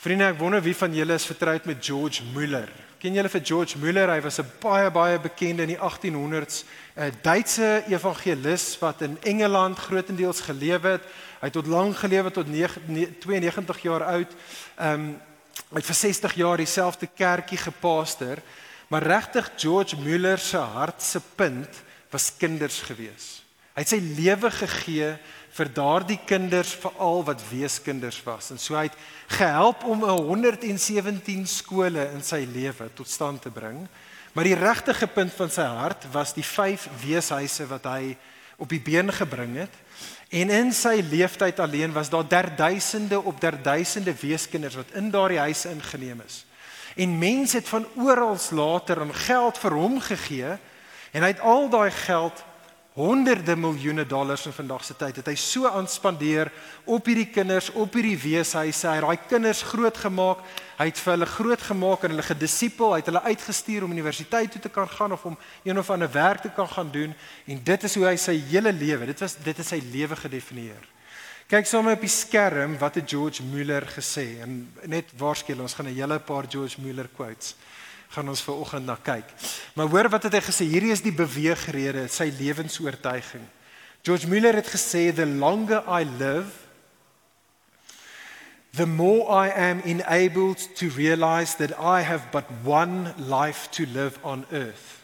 [0.00, 2.70] Vriende, ek wonder wie van julle is vertroud met George Muller.
[2.96, 4.08] Ken julle vir George Muller?
[4.08, 6.64] Hy was 'n baie baie bekende in die 1800s
[6.96, 11.04] 'n Duitse evangelis wat in Engeland grootendeels gelewe het.
[11.40, 14.32] Hy het tot lank gelewe tot 92 jaar oud.
[14.80, 15.20] Ehm um,
[15.68, 18.40] hy het vir 60 jaar dieselfde kerkie gepaaster.
[18.88, 21.68] Maar regtig George Muller se hart se punt
[22.10, 23.44] was kinders gewees.
[23.76, 25.18] Hy het sy lewe gegee
[25.56, 28.98] vir daardie kinders veral wat weeskinders was en so hy het
[29.38, 33.86] gehelp om 117 skole in sy lewe tot stand te bring.
[34.36, 38.16] Maar die regte punt van sy hart was die vyf weeshuise wat hy
[38.60, 39.72] op die been gebring het.
[40.28, 45.70] En in sy lewenstyd alleen was daar derduisende op derduisende weeskinders wat in daardie huise
[45.70, 46.44] ingeneem is.
[46.96, 50.52] En mense het van oral later aan geld vir hom gegee
[51.12, 52.44] en hy het al daai geld
[52.96, 56.48] honderde miljoene dollars in vandag se tyd het hy so aanspandeer
[56.88, 58.88] op hierdie kinders, op hierdie weeshuise.
[58.88, 60.40] Hy het daai kinders grootgemaak.
[60.78, 62.94] Hy het vir hulle grootgemaak en hulle gedisipel.
[62.94, 65.36] Hy het hulle uitgestuur om universiteit toe te kan gaan of om
[65.68, 67.12] een of ander werk te kan gaan doen
[67.44, 70.88] en dit is hoe hy sy hele lewe, dit was dit is sy lewe gedefinieer.
[71.52, 75.86] Kyk sommer op die skerm wat het George Muller gesê en net waarskynlik ons gaan
[75.86, 77.54] 'n hele paar George Muller quotes
[78.08, 79.32] gaan ons ver oggend na kyk.
[79.74, 80.66] Maar hoor wat het hy gesê?
[80.68, 83.44] Hierdie is die beweegrede, sy lewensoortuiging.
[84.06, 86.66] George Muller het gesê the longer I live
[88.76, 94.18] the more I am enabled to realize that I have but one life to live
[94.22, 95.02] on earth.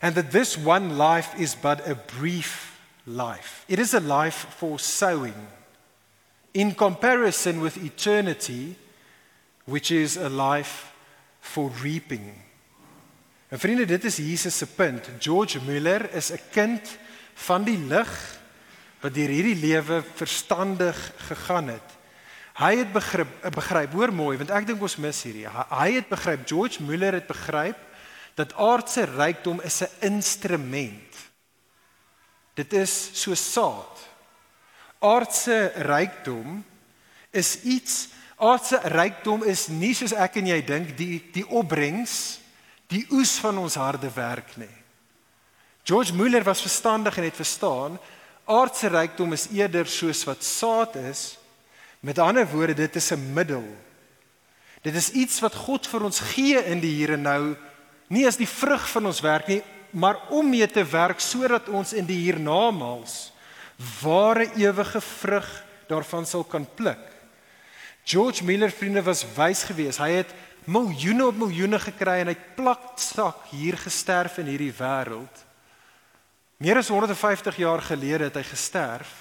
[0.00, 3.66] And that this one life is but a brief life.
[3.68, 5.34] It is a life for sowing
[6.54, 8.76] in comparison with eternity
[9.66, 10.92] which is a life
[11.40, 12.32] for reaping.
[13.48, 15.08] En vriende, dit is Jesus se punt.
[15.18, 16.98] George Muller is 'n kind
[17.34, 18.38] van die lig
[19.00, 21.88] wat deur hierdie lewe verstandig gegaan het.
[22.60, 25.46] Hy het begryp, begryp, hoor mooi, want ek dink ons mis hierdie.
[25.48, 27.78] Hy het begryp, George Muller het begryp
[28.34, 31.16] dat aardse rykdom is 'n instrument.
[32.54, 34.08] Dit is so saad.
[34.98, 36.64] Aardse rykdom
[37.30, 38.08] is iets
[38.40, 42.38] aardse rykdom is nie soos ek en jy dink die die opbrengs
[42.90, 44.76] die oes van ons harde werk nie.
[45.84, 47.98] George Muller was verstandig en het verstaan
[48.50, 51.40] aardse rykdom is eerder soos wat saad is
[52.00, 53.76] Met ander woorde, dit is 'n middel.
[54.82, 57.56] Dit is iets wat God vir ons gee in die hier en nou,
[58.06, 61.92] nie as die vrug van ons werk nie, maar om mee te werk sodat ons
[61.92, 63.32] in die hiernamaals
[64.02, 67.09] ware ewige vrug daarvan sal kan pluk.
[68.04, 69.98] George Miller vriende was wys geweest.
[69.98, 70.34] Hy het
[70.64, 75.44] miljoene op miljoene gekry en hy plaksak hier gesterf in hierdie wêreld.
[76.60, 79.12] Meer as 150 jaar gelede het hy gesterf.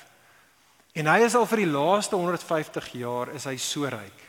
[0.93, 4.25] En hy is al vir die laaste 150 jaar is hy so ryk.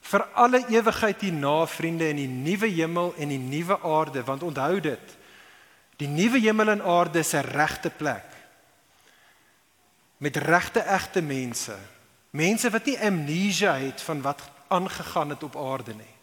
[0.00, 4.80] Vir alle ewigheid hierna, vriende, in die nuwe hemel en die nuwe aarde, want onthou
[4.80, 5.16] dit.
[6.00, 8.26] Die nuwe hemel en aarde is 'n regte plek.
[10.18, 11.76] Met regte egte mense.
[12.30, 16.14] Mense wat nie amnesia het van wat aangegaan het op aarde nie.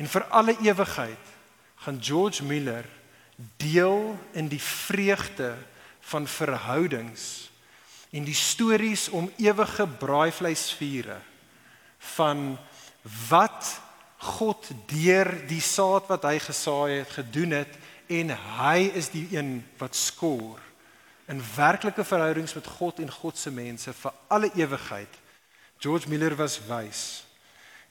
[0.00, 1.32] En vir alle ewigheid
[1.84, 2.86] gaan George Miller
[3.56, 5.54] deel in die vreugde
[6.00, 7.50] van verhoudings
[8.10, 11.16] en die stories om ewige braaivleisvure
[12.16, 12.58] van
[13.28, 13.80] wat
[14.16, 17.78] God deur die saad wat hy gesaai het gedoen het
[18.12, 20.60] en hy is die een wat skoor
[21.30, 25.20] in werklike verhoudings met God en God se mense vir alle ewigheid.
[25.78, 27.24] George Miller was wys.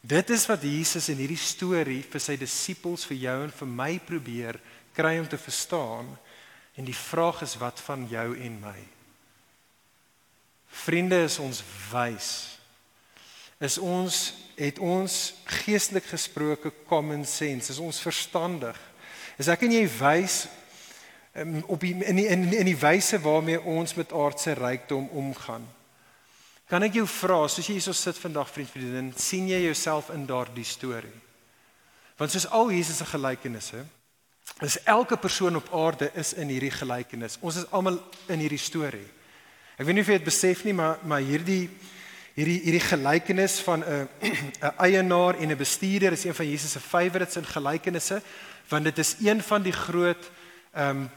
[0.01, 3.91] Dit is wat Jesus in hierdie storie vir sy disippels vir jou en vir my
[4.01, 4.57] probeer
[4.97, 6.09] kry om te verstaan
[6.79, 8.79] en die vraag is wat van jou en my?
[10.71, 12.29] Vriende is ons wys.
[13.61, 14.23] Is ons
[14.57, 15.17] het ons
[15.61, 18.77] geestelik gesproke common sense, is ons verstandig.
[19.41, 20.43] Is ek en jy wys
[21.65, 25.67] op die, in die, in in die wyse waarmee ons met aardse rykdom omgaan.
[26.67, 30.25] Kan ek jou vra, soos jy hierso sit vandag vriend vriendin, sien jy jouself in
[30.27, 31.17] daardie storie?
[32.19, 33.85] Want soos al Jesus se gelykenisse,
[34.61, 37.39] is elke persoon op aarde is in hierdie gelykenis.
[37.41, 39.07] Ons is almal in hierdie storie.
[39.79, 41.69] Ek weet nie of jy dit besef nie, maar maar hierdie
[42.35, 44.07] hierdie hierdie gelykenis van 'n
[44.67, 48.21] 'n eienaar en 'n bestuurder is een van Jesus se favourites in gelykenisse,
[48.69, 50.31] want dit is een van die groot
[50.71, 51.09] ehm um,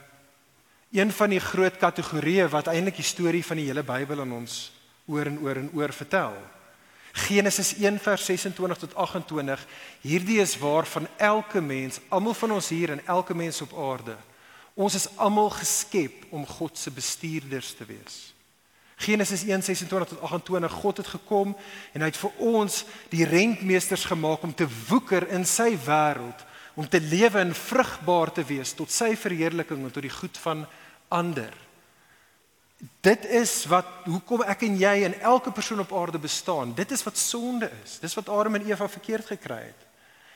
[0.95, 4.69] een van die groot kategorieë wat eintlik die storie van die hele Bybel aan ons
[5.11, 6.37] oor en oor en oor vertel.
[7.27, 9.67] Genesis 1 vers 26 tot 28.
[10.07, 14.15] Hierdie is waar van elke mens, almal van ons hier en elke mens op aarde.
[14.75, 18.35] Ons is almal geskep om God se bestuurders te wees.
[18.97, 21.57] Genesis 1:26 tot 28 God het gekom
[21.93, 26.89] en hy het vir ons die rentmeesters gemaak om te woeker in sy wêreld, om
[26.89, 30.67] te lewe en vrugbaar te wees tot sy verheerliking en tot die goed van
[31.15, 31.53] ander.
[33.05, 36.75] Dit is wat hoekom ek en jy en elke persoon op aarde bestaan.
[36.77, 37.99] Dit is wat sonde is.
[38.03, 39.87] Dis wat Adam en Eva verkeerd gekry het.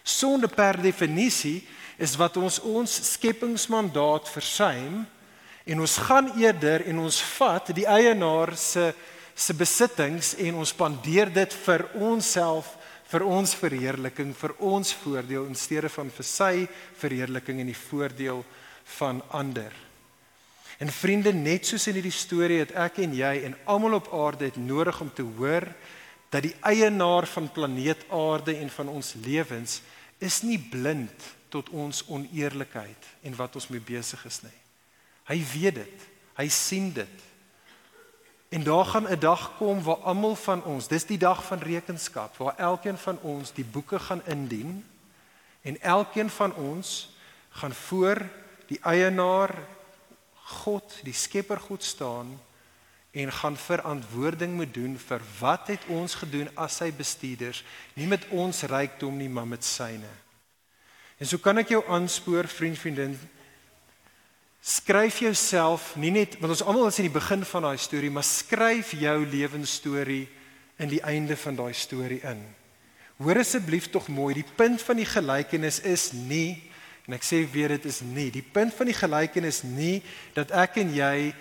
[0.08, 1.60] Sonde per definisie
[2.00, 5.02] is wat ons ons skepingsmandaat versuim
[5.68, 8.92] en ons gaan eerder en ons vat die eienaar se
[9.38, 12.72] se besittings en ons spandeer dit vir onsself
[13.12, 16.54] vir ons verheerliking vir ons voordeel in steede van vir sy
[16.98, 18.42] verheerliking en die voordeel
[18.98, 19.87] van ander.
[20.78, 24.46] En vriende, net soos in hierdie storie het ek en jy en almal op aarde
[24.46, 25.66] het nodig om te hoor
[26.30, 29.80] dat die eienaar van planeet Aarde en van ons lewens
[30.18, 34.58] is nie blind tot ons oneerlikheid en wat ons mee besig is nie.
[35.28, 36.04] Hy weet dit.
[36.38, 37.24] Hy sien dit.
[38.48, 42.36] En daar gaan 'n dag kom waar almal van ons, dis die dag van rekenskap,
[42.36, 44.84] waar elkeen van ons die boeke gaan indien
[45.62, 47.10] en elkeen van ons
[47.50, 48.28] gaan voor
[48.66, 49.54] die eienaar
[50.48, 52.32] God, die Skepper God staan
[53.12, 57.62] en gaan verantwoording moet doen vir wat het ons gedoen as sy bestuurders,
[57.96, 60.10] nie met ons rykdom nie, maar met syne.
[61.18, 63.16] En so kan ek jou aanspoor, vriend, vriendin,
[64.62, 68.26] skryf jouself nie net want ons almal is in die begin van daai storie, maar
[68.26, 70.26] skryf jou lewensstorie
[70.78, 72.42] in die einde van daai storie in.
[73.18, 76.67] Hoor asseblief tog mooi, die punt van die gelykenis is nie
[77.08, 80.02] En ek sê weer dit is nie die punt van die gelykenis nie
[80.36, 81.32] dat ek en jy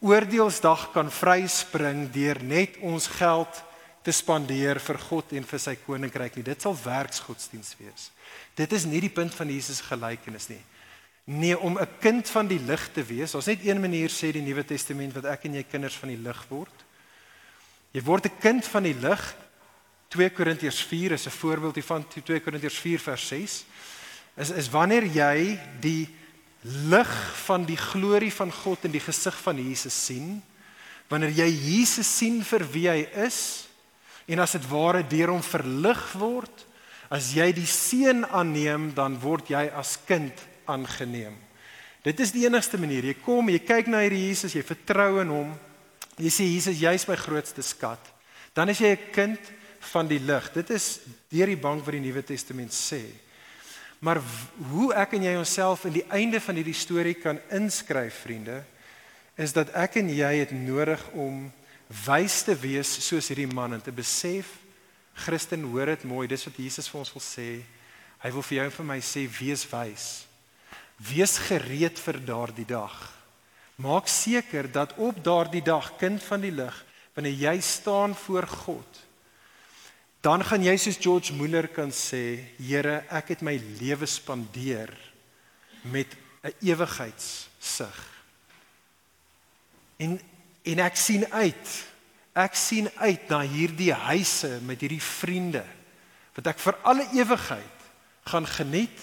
[0.00, 3.60] oordeelsdag kan vryspring deur net ons geld
[4.00, 6.46] te spandeer vir God en vir sy koninkryk nie.
[6.46, 8.08] Dit sal werksgodsdiens wees.
[8.56, 10.62] Dit is nie die punt van Jesus gelykenis nie.
[11.28, 13.34] Nee, om 'n kind van die lig te wees.
[13.34, 16.22] Ons net een manier sê die Nuwe Testament wat ek en jy kinders van die
[16.22, 16.84] lig word.
[17.92, 19.34] Jy word 'n kind van die lig.
[20.08, 22.08] 2 Korintiërs 4 is 'n voorbeeld hiervan.
[22.08, 23.64] 2 Korintiërs 4 vers 6
[24.40, 26.08] is is wanneer jy die
[26.90, 27.12] lig
[27.46, 30.40] van die glorie van God in die gesig van Jesus sien,
[31.08, 33.66] wanneer jy Jesus sien vir wie hy is
[34.30, 36.66] en as dit ware deur hom verlig word,
[37.10, 41.34] as jy die seën aanneem, dan word jy as kind aangeneem.
[42.06, 43.10] Dit is die enigste manier.
[43.10, 45.50] Jy kom, jy kyk na hierdie Jesus, jy vertrou in hom.
[46.20, 48.00] Jy sê Jesus, jy's my grootste skat.
[48.54, 49.40] Dan is jy 'n kind
[49.92, 50.52] van die lig.
[50.54, 53.02] Dit is deur die bank wat die Nuwe Testament sê.
[54.00, 54.20] Maar
[54.70, 58.62] hoe ek en jy onsself in die einde van hierdie storie kan inskryf, vriende,
[59.36, 61.46] is dat ek en jy het nodig om
[62.06, 64.60] wys te wees soos hierdie man en te besef
[65.20, 67.48] Christen hoor dit mooi, dis wat Jesus vir ons wil sê.
[68.20, 70.06] Hy wil vir jou en vir my sê wees wys.
[71.10, 72.96] Wees gereed vir daardie dag.
[73.80, 76.76] Maak seker dat op daardie dag kind van die lig,
[77.16, 79.00] wanneer jy staan voor God,
[80.20, 84.92] dan gaan jy soos George Muller kan sê, Here, ek het my lewe spandeer
[85.82, 87.98] met 'n ewigheidssig.
[89.96, 90.20] En
[90.62, 91.68] en ek sien uit.
[92.32, 95.64] Ek sien uit na hierdie huise met hierdie vriende
[96.36, 97.88] wat ek vir alle ewigheid
[98.30, 99.00] gaan geniet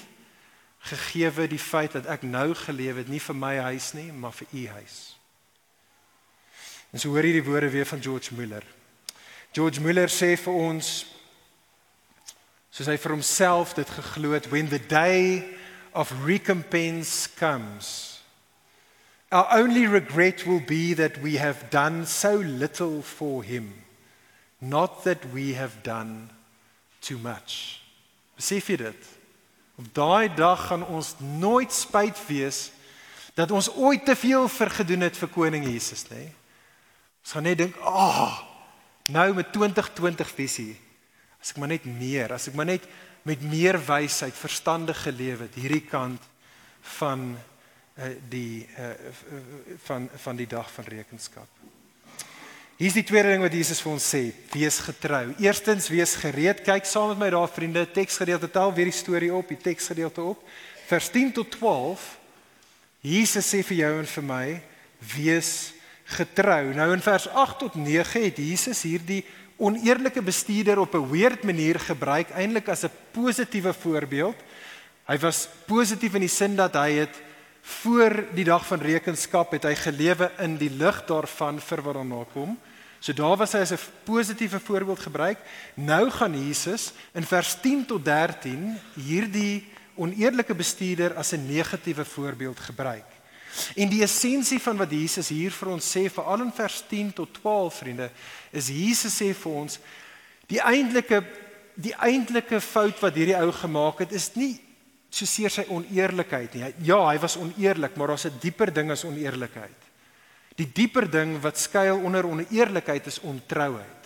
[0.88, 4.48] gegeewe die feit dat ek nou geleef het nie vir my huis nie, maar vir
[4.54, 5.18] u huis.
[6.94, 8.64] En so hoor jy die woorde weer van George Muller.
[9.54, 11.06] George Muller sê vir ons
[12.72, 15.44] soos hy vir homself dit geglo het when the day
[15.94, 18.22] of recompense comes
[19.32, 23.74] our only regret will be that we have done so little for him
[24.60, 26.30] not that we have done
[27.02, 27.82] too much.
[28.38, 29.10] Besef jy dit?
[29.78, 32.72] Op daai dag gaan ons nooit spyt wees
[33.38, 36.24] dat ons ooit te veel vergedoen het vir koning Jesus, nê?
[37.22, 38.38] Ons gaan net dink, "Ag, oh,
[39.14, 40.74] nou met 2020 visie,
[41.42, 42.88] as ek maar net meer, as ek maar net
[43.28, 46.24] met meer wysheid, verstandig geleef het hierdie kant
[46.98, 48.94] van uh, die uh,
[49.86, 51.50] van van die dag van rekenskap."
[52.78, 54.22] Hier's die tweede ding wat Jesus vir ons sê:
[54.54, 55.32] wees getrou.
[55.42, 56.62] Eerstens, wees gereed.
[56.62, 60.44] Kyk saam met my daar vriende, teksgedeelte tel weer die storie op, die teksgedeelte op.
[60.86, 62.06] Vers 10 tot 12.
[63.02, 64.46] Jesus sê vir jou en vir my:
[65.16, 65.52] wees
[66.08, 66.74] getrou.
[66.76, 69.26] Nou in vers 8 tot 9 het Jesus hierdie
[69.58, 74.36] oneerlike bestuurder op 'n weird manier gebruik, eintlik as 'n positiewe voorbeeld.
[75.06, 77.22] Hy was positief in die sin dat hy het
[77.62, 82.24] voor die dag van rekenskap het hy gelewe in die lig daarvan vir wat daarna
[82.34, 82.58] kom.
[83.00, 85.38] So daar was hy as 'n positiewe voorbeeld gebruik.
[85.74, 89.66] Nou gaan Jesus in vers 10 tot 13 hierdie
[89.96, 93.17] oneerlike bestuurder as 'n negatiewe voorbeeld gebruik.
[93.76, 97.34] En die essensie van wat Jesus hier vir ons sê, veral in vers 10 tot
[97.42, 98.12] 12 vriende,
[98.52, 99.80] is Jesus sê vir ons
[100.48, 101.24] die eintlike
[101.78, 104.56] die eintlike fout wat hierdie ou gemaak het is nie
[105.14, 106.72] so seer sy oneerlikheid nie.
[106.90, 109.82] Ja, hy was oneerlik, maar daar's 'n dieper ding as oneerlikheid.
[110.56, 113.98] Die dieper ding wat skuil onder oneerlikheid is ontrouheid.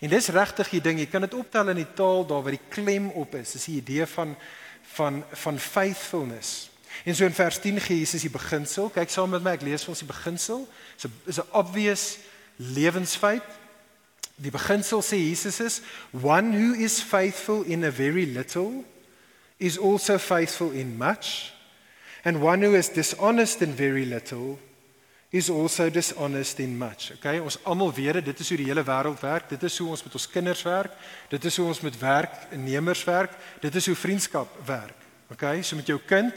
[0.00, 2.68] En dis regtig die ding, jy kan dit optel in die taal daar waar die
[2.70, 3.52] klem op is.
[3.52, 4.36] Dis die idee van
[4.94, 6.70] van van faithfulness.
[7.04, 8.90] En so in vers 10 gee Jesus die beginsel.
[8.90, 10.68] Kyk saam met my, ek lees vir ons die beginsel.
[10.96, 12.18] Dis 'n is 'n obvious
[12.56, 13.44] lewensfeit.
[14.36, 15.80] Die beginsel sê Jesus is
[16.12, 18.84] one who is faithful in a very little
[19.58, 21.52] is also faithful in much,
[22.24, 24.58] and one who is dishonest in very little
[25.30, 27.12] is also dishonest in much.
[27.18, 29.48] Okay, ons almal weet dit, dit is hoe die hele wêreld werk.
[29.50, 30.94] Dit is hoe ons met ons kinders werk.
[31.28, 33.34] Dit is hoe ons met werknemers werk.
[33.60, 34.96] Dit is hoe vriendskap werk.
[35.28, 36.32] Okay, so met jou kind,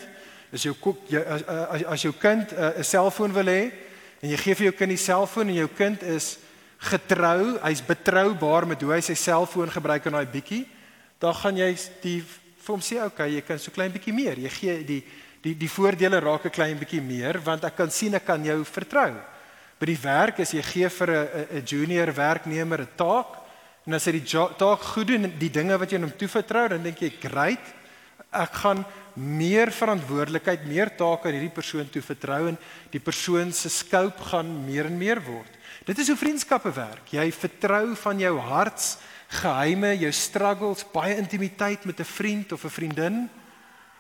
[0.51, 0.75] is jou
[1.07, 3.71] jou as, as, as jou kind uh, 'n selfoon wil hê
[4.21, 6.37] en jy gee vir jou kind die selfoon en jou kind is
[6.81, 10.65] getrou, hy's betroubaar met hoe hy sy selfoon gebruik in daai bietjie,
[11.21, 11.69] dan gaan jy
[12.01, 12.21] die
[12.61, 14.37] vir hom sê okay, jy kan so klein bietjie meer.
[14.37, 15.03] Jy gee die
[15.41, 18.63] die die voordele raak 'n klein bietjie meer want ek kan sien ek kan jou
[18.63, 19.13] vertrou.
[19.79, 23.41] By die werk as jy gee vir 'n 'n junior werknemer 'n taak
[23.87, 27.01] en as hy die taak goed doen, die dinge wat jy hom toevertrou, dan dink
[27.01, 27.65] jy, "Great,
[28.31, 32.57] ek gaan meer verantwoordelikheid, meer take aan hierdie persoon toevertrou en
[32.91, 37.09] die persoon se scope gaan meer en meer word." Dit is hoe vriendskappe werk.
[37.09, 38.97] Jy vertrou van jou harts
[39.41, 43.29] geheime, jou struggles, baie intimiteit met 'n vriend of 'n vriendin.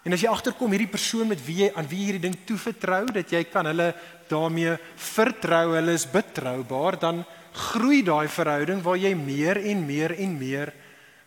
[0.03, 3.29] En as jy agterkom hierdie persoon met wie jy aan wie hierdie ding toevertrou dat
[3.29, 3.93] jy kan hulle
[4.27, 10.37] daarmee vertrou, hulle is betroubaar, dan groei daai verhouding waar jy meer en meer en
[10.37, 10.73] meer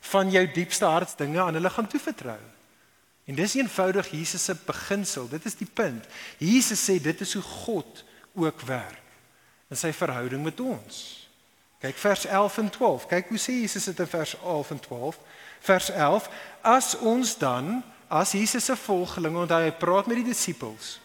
[0.00, 2.53] van jou diepste hartsdinge aan hulle gaan toevertrou.
[3.24, 5.28] En dis eenvoudig Jesus se beginsel.
[5.28, 6.04] Dit is die punt.
[6.38, 8.04] Jesus sê dit is hoe God
[8.34, 9.00] ook werk
[9.72, 10.98] in sy verhouding met ons.
[11.84, 13.06] Kyk vers 11 en 12.
[13.08, 15.18] Kyk hoe sê Jesus dit in vers 11 en 12.
[15.64, 16.28] Vers 11:
[16.62, 20.98] As ons dan as Jesus se volgelinge onthou hy praat met die disippels.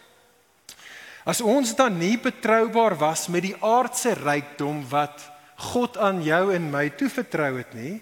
[1.28, 5.24] As ons dan nie betroubaar was met die aardse rykdom wat
[5.72, 7.98] God aan jou en my toevertrou het nie,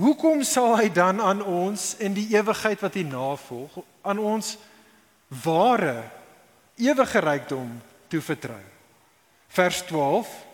[0.00, 4.56] hoekom sal hy dan aan ons in die ewigheid wat hy navolg aan ons
[5.44, 6.04] ware
[6.76, 7.70] ewige rykdom
[8.12, 8.62] toevertrou?
[9.56, 10.46] Vers 12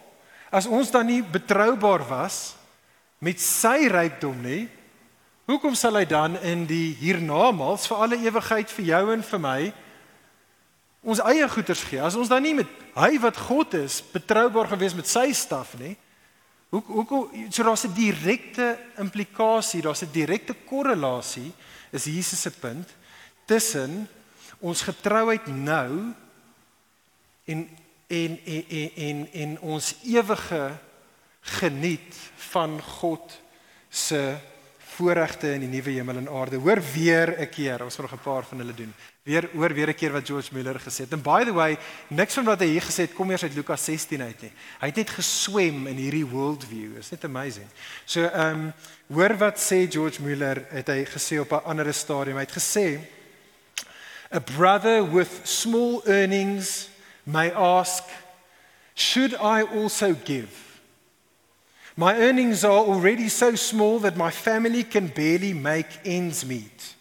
[0.53, 2.53] As ons dan nie betroubaar was
[3.25, 4.67] met sy rykdom nie,
[5.49, 9.61] hoekom sal hy dan in die hiernamaals vir alle ewigheid vir jou en vir my
[11.03, 12.03] ons eie goeders gee?
[12.05, 12.69] As ons dan nie met
[12.99, 15.97] hy wat God is betroubaar gewees met sy staf nie,
[16.73, 21.53] hoe hoe so daar's 'n direkte implikasie, daar's 'n direkte korrelasie
[21.91, 22.89] is Jesus se punt
[23.45, 24.09] tussen
[24.59, 26.13] ons getrouheid nou
[27.45, 27.69] en
[28.07, 30.79] en en en en, en ons ewige
[31.41, 33.41] geniet van God
[33.89, 34.37] se
[34.79, 36.57] voorregte in die nuwe hemel en aarde.
[36.57, 38.95] Hoor weer 'n keer, ons moet nog 'n paar van hulle doen.
[39.23, 41.13] Weer hoor weer 'n keer wat George Muller gesê het.
[41.13, 43.85] And by the way, niks van wat hy hier gesê het kom eers uit Lukas
[43.85, 44.53] 16 uit nie.
[44.81, 46.97] Hy het net geswem in hierdie worldview.
[46.99, 47.69] Is net amazing.
[48.05, 48.73] So, ehm um,
[49.07, 52.37] hoor wat sê George Muller het hy gesê op 'n ander stadium.
[52.37, 53.01] Hy het gesê
[54.35, 56.89] A brother with small earnings
[57.25, 58.03] may ask,
[58.95, 60.49] should I also give?
[61.95, 66.97] My earnings are already so small that my family can barely make ends meet.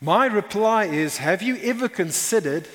[0.00, 2.68] My reply is Have you ever considered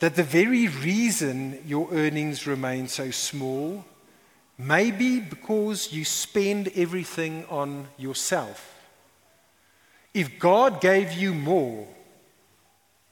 [0.00, 3.84] that the very reason your earnings remain so small
[4.56, 8.74] may be because you spend everything on yourself?
[10.12, 11.86] If God gave you more,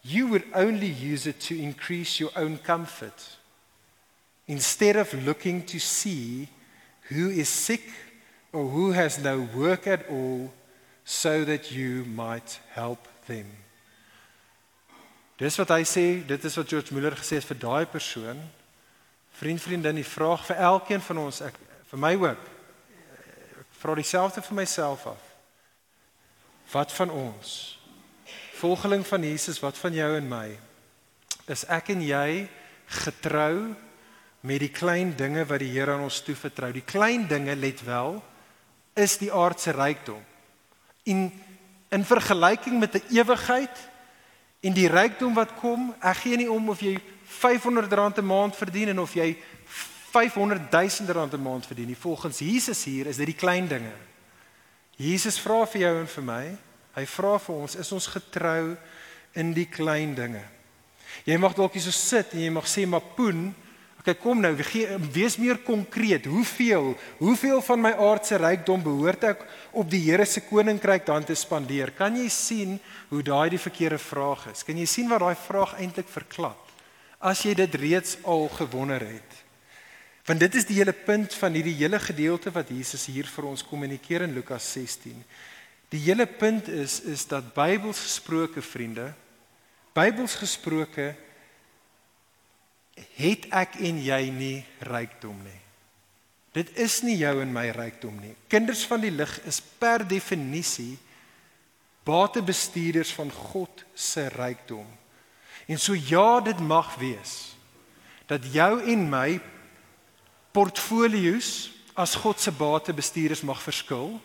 [0.03, 3.37] you would only use it to increase your own comfort
[4.49, 6.49] instead of looking to see
[7.03, 7.83] who is sick
[8.53, 10.53] or who has no work at all,
[11.07, 13.47] so that you might help them.
[15.39, 18.41] Dis wat hy sê, dit is wat George Muller gesê het vir daai persoon.
[19.39, 21.55] Vriend, vriendin, die vraag vir elkeen van ons, ek
[21.93, 22.45] vir my ook.
[23.63, 25.33] Ek vra dieselfde vir myself af.
[26.73, 27.55] Wat van ons?
[28.57, 30.47] Volgeling van Jesus, wat van jou en my?
[31.53, 32.49] Is ek en jy
[33.05, 33.77] getrou
[34.47, 36.73] met die klein dinge wat die Here aan ons toevertrou.
[36.75, 38.19] Die klein dinge, let wel,
[38.95, 40.23] is die aardse rykdom.
[41.07, 41.31] In
[41.95, 43.77] in vergelyking met 'n ewigheid
[44.61, 46.99] en die rykdom wat kom, ek gee nie om of jy
[47.41, 49.37] R500 'n maand verdien en of jy
[50.11, 51.97] 500 000 rand 'n maand verdien nie.
[51.97, 53.93] Volgens Jesus hier is dit die klein dinge.
[54.97, 56.57] Jesus vra vir jou en vir my,
[56.95, 58.77] hy vra vir ons, is ons getrou
[59.33, 60.43] in die klein dinge?
[61.25, 63.55] Jy mag dalk hier so sit en jy mag sê maar poen,
[64.07, 64.53] Kyk kom nou,
[65.11, 66.29] wees meer konkreet.
[66.31, 69.43] Hoeveel, hoeveel van my aardse rykdom behoort ek
[69.75, 71.91] op die Here se koninkryk dan te spandeer?
[71.91, 72.77] Kan jy sien
[73.11, 74.63] hoe daai die verkeerde vraag is?
[74.63, 76.71] Kan jy sien wat daai vraag eintlik verklap?
[77.19, 79.43] As jy dit reeds al gewonder het.
[80.31, 83.67] Want dit is die hele punt van hierdie hele gedeelte wat Jesus hier vir ons
[83.67, 85.19] kommunikeer in Lukas 16.
[85.91, 89.11] Die hele punt is is dat Bybels gesproke vriende,
[89.99, 91.17] Bybels gesproke
[93.17, 95.61] het ek en jy nie rykdom nie.
[96.57, 98.35] Dit is nie jou en my rykdom nie.
[98.49, 100.97] Kinders van die lig is per definisie
[102.07, 104.87] batebestuurders van God se rykdom.
[105.67, 107.53] En so ja, dit mag wees
[108.27, 109.37] dat jou en my
[110.51, 114.17] portfolios as God se batebestuurders mag verskil.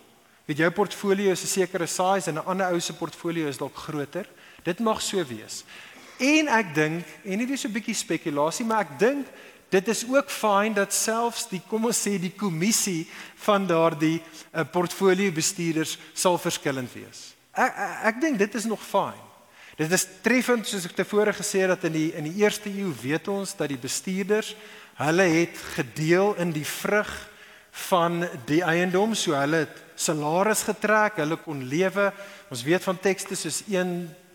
[0.50, 3.76] Weet jou portfolio is 'n sekere size en 'n ander ou se portfolio is dalk
[3.76, 4.28] groter.
[4.64, 5.64] Dit mag so wees.
[6.22, 9.28] En ek dink, en dit is 'n bietjie spekulasie, maar ek dink
[9.72, 14.64] dit is ook fyn dat selfs die kom ons sê die kommissie van daardie uh,
[14.68, 17.34] portfolio bestuurders sal verskillend wees.
[17.56, 19.18] Ek ek, ek dink dit is nog fyn.
[19.78, 22.92] Dit is treffend soos ek tevore gesê het dat in die in die eerste eeu
[23.02, 24.56] weet ons dat die bestuurders
[25.00, 27.10] hulle het gedeel in die vrug
[27.72, 32.10] van die eiendom, so hulle het salaris getrek, hulle kon lewe.
[32.52, 33.62] Ons weet van tekste soos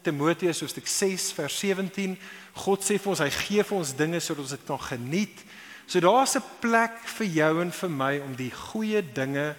[0.07, 2.17] Timoteus hoofstuk 6 vers 17.
[2.65, 5.45] God sê vir ons hy gee vir ons dinge sodat ons dit kan geniet.
[5.87, 9.55] So daar's 'n plek vir jou en vir my om die goeie dinge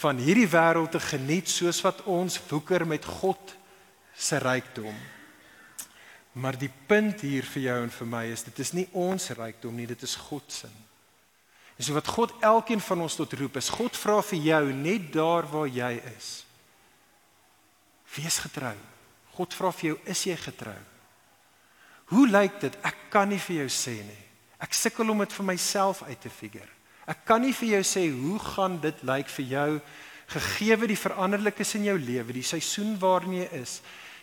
[0.00, 3.56] van hierdie wêreld te geniet soos wat ons woeker met God
[4.16, 4.94] se rykdom.
[6.32, 9.74] Maar die punt hier vir jou en vir my is dit is nie ons rykdom
[9.74, 10.68] nie, dit is God se.
[11.78, 15.12] En so wat God elkeen van ons tot roep is, God vra vir jou net
[15.14, 16.44] daar waar jy is.
[18.16, 18.76] Wees getrou.
[19.38, 20.78] God vra vir jou, is jy getrou?
[22.10, 22.78] Hoe lyk dit?
[22.82, 24.24] Ek kan nie vir jou sê nie.
[24.58, 26.72] Ek sukkel om dit vir myself uit te figure.
[27.08, 29.70] Ek kan nie vir jou sê hoe gaan dit lyk vir jou
[30.28, 33.78] gegee die veranderlikes in jou lewe, die seisoen waarin jy is,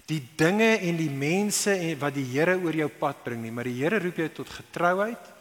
[0.06, 3.66] die dinge en die mense en wat die Here oor jou pad bring nie, maar
[3.66, 5.32] die Here roep jou tot getrouheid.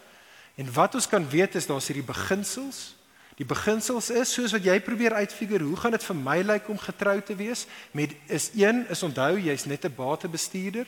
[0.56, 2.94] En wat ons kan weet is daar's hierdie beginsels
[3.34, 6.78] Die beginsels is soos wat jy probeer uitfigure, hoe gaan dit vir my lyk om
[6.78, 7.64] getrou te wees?
[7.90, 10.86] Met is 1 is onthou jy's net 'n batebestuurder.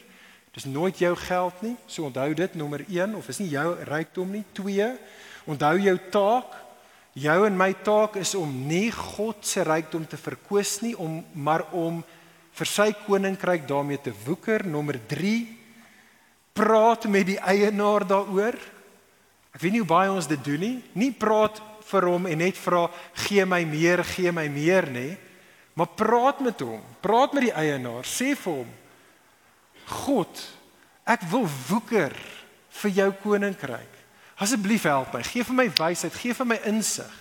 [0.54, 1.76] Dis nooit jou geld nie.
[1.86, 4.44] So onthou dit nommer 1 of is nie jou rykdom nie.
[4.52, 4.98] 2
[5.46, 6.54] Onthou jou taak.
[7.12, 11.64] Jou en my taak is om nie God se rykdom te verkwis nie, om maar
[11.72, 12.04] om
[12.52, 14.66] vir sy koninkryk daarmee te woeker.
[14.66, 15.46] Nommer 3
[16.52, 18.56] praat met die eienaar daaroor.
[19.54, 20.82] Ek weet nie hoe baie ons dit doen nie.
[20.92, 22.86] Nie praat vir hom en net vra
[23.26, 25.08] gee my meer, gee my meer nê.
[25.76, 26.80] Maar praat met hom.
[27.04, 28.06] Praat met die eienaar.
[28.08, 28.72] Sê vir hom
[29.86, 30.40] God,
[31.06, 32.14] ek wil woeker
[32.80, 33.92] vir jou koninkryk.
[34.42, 35.20] Asseblief help my.
[35.22, 37.12] Gee vir my wysheid, gee vir my insig.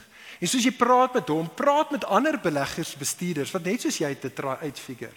[0.41, 4.09] En soos jy praat met hom, praat met ander beleggers, bestuurders wat net soos jy
[4.17, 5.13] te try uitfigure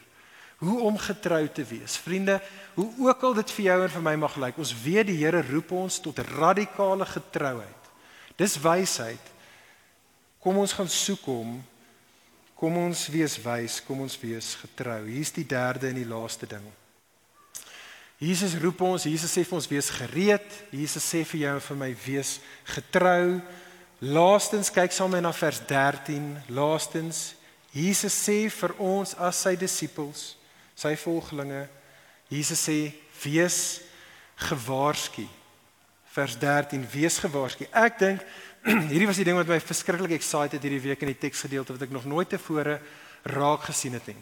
[0.58, 1.96] hoe om getrou te wees.
[1.96, 2.40] Vriende,
[2.74, 5.42] hoe ook al dit vir jou en vir my mag lyk, ons weet die Here
[5.46, 7.90] roep ons tot radikale getrouheid.
[8.38, 9.34] Dis wysheid.
[10.48, 11.58] Kom ons gaan soek hom.
[12.56, 15.02] Kom ons wees wys, kom ons wees getrou.
[15.04, 16.64] Hier's die derde en die laaste ding.
[18.16, 20.56] Jesus roep ons, Jesus sê vir ons wees gereed.
[20.72, 22.32] Jesus sê vir jou en vir my wees
[22.72, 23.36] getrou.
[24.00, 26.32] Laastens kyk saam met na vers 13.
[26.56, 27.20] Laastens
[27.76, 30.32] Jesus sê vir ons as sy disippels,
[30.72, 31.66] sy volgelinge,
[32.32, 32.78] Jesus sê
[33.20, 33.60] wees
[34.48, 35.28] gewaarsku.
[36.16, 37.68] Vers 13 wees gewaarsku.
[37.76, 38.24] Ek dink
[38.92, 41.94] hierdie was die ding wat my verskriklik excited hierdie week in die teksgedeelte wat ek
[41.94, 42.80] nog nooit tevore
[43.22, 44.18] raak gesien het nie.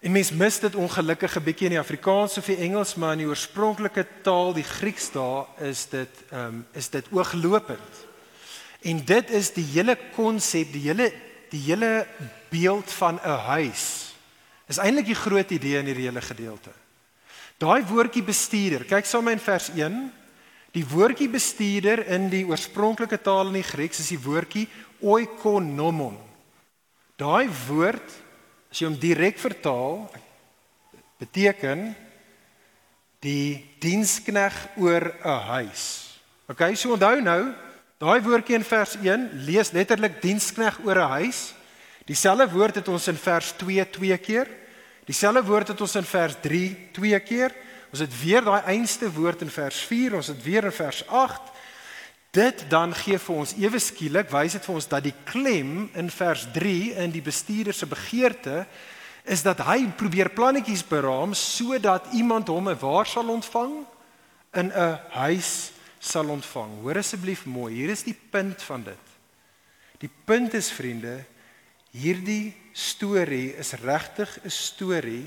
[0.00, 3.24] En mens mis dit ongelukkig 'n bietjie in die Afrikaans of die Engels, maar in
[3.24, 8.06] die oorspronklike taal, die Grieks daar, is dit ehm um, is dit ooglopend.
[8.80, 11.12] En dit is die hele konsep, die hele
[11.50, 12.06] die hele
[12.48, 14.14] beeld van 'n huis.
[14.66, 16.70] Is eintlik die groot idee in hierdie hele gedeelte.
[17.58, 20.12] Daai woordjie bestuurder, kyk saam in vers 1.
[20.72, 24.68] Die woordjie bestuurder in die oorspronklike taal in die Grieks is die woordjie
[25.00, 26.18] oikonomon.
[27.16, 28.20] Daai woord
[28.70, 30.04] As jy hom direk vertaal,
[31.18, 31.88] beteken
[33.20, 35.82] die dienskneg oor 'n huis.
[36.46, 37.52] OK, so onthou nou,
[37.98, 41.52] daai woordjie in vers 1 lees letterlik dienskneg oor 'n huis.
[42.06, 44.46] Dieselfde woord het ons in vers 2 twee keer.
[45.04, 47.50] Dieselfde woord het ons in vers 3 twee keer.
[47.90, 51.50] Ons het weer daai einste woord in vers 4, ons het weer in vers 8
[52.30, 56.10] Dit dan gee vir ons ewe skielik wys dit vir ons dat die klem in
[56.14, 58.62] vers 3 in die bestuurder se begeerte
[59.26, 63.80] is dat hy probeer plannetjies beraam sodat iemand hom waar sal ontvang
[64.54, 66.70] in 'n huis sal ontvang.
[66.82, 69.06] Hoor asseblief mooi, hier is die punt van dit.
[69.98, 71.24] Die punt is vriende,
[71.90, 75.26] hierdie storie is regtig 'n storie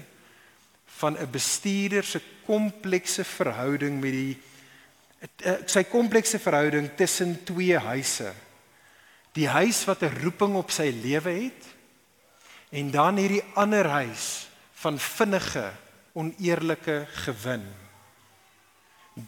[1.03, 4.39] van 'n bestuurder se komplekse verhouding met die
[5.23, 8.33] Eh, sy komplekse verhouding tussen twee huise.
[9.31, 11.63] Die huis wat 'n roeping op sy lewe het
[12.69, 15.71] en dan hierdie ander huis van vinnige,
[16.13, 17.63] oneerlike gewin.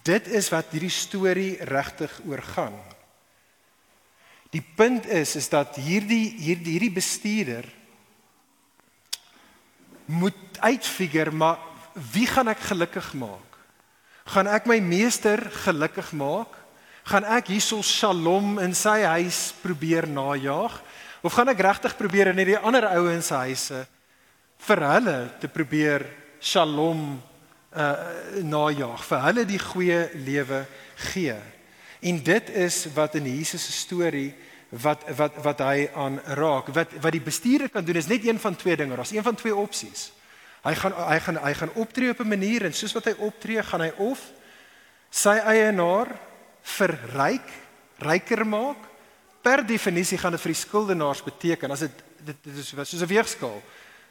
[0.04, 2.76] Dit is wat hierdie storie regtig oor gaan.
[4.50, 7.66] Die punt is is dat hierdie hierdie hierdie bestuurder
[10.06, 11.58] moet uitfigure maar
[12.14, 13.56] wie gaan ek gelukkig maak?
[14.26, 16.50] gaan ek my meester gelukkig maak?
[17.06, 20.80] Gaan ek hierso Shalom in sy huis probeer najag
[21.26, 23.84] of gaan ek regtig probeer in hierdie ander ouens se huise
[24.66, 26.08] vir hulle te probeer
[26.42, 27.16] Shalom
[27.76, 27.94] uh
[28.46, 30.64] najag, vir hulle die goeie lewe
[31.12, 31.36] gee?
[32.02, 34.32] En dit is wat in Jesus se storie
[34.72, 36.72] wat wat wat hy aan raak.
[36.74, 38.96] Wat wat die bestuurder kan doen is net een van twee dinge.
[38.96, 40.15] Daar's een van twee opsies.
[40.66, 43.64] Hy gaan hy gaan hy gaan optree op 'n manier en soos wat hy optree,
[43.64, 44.20] gaan hy of
[45.12, 46.10] sy eienaar
[46.62, 47.48] verryk,
[48.00, 48.78] ryker maak.
[49.42, 53.08] Per definisie gaan dit vir die skuldenaars beteken as dit dit, dit is soos 'n
[53.08, 53.62] weegskaal.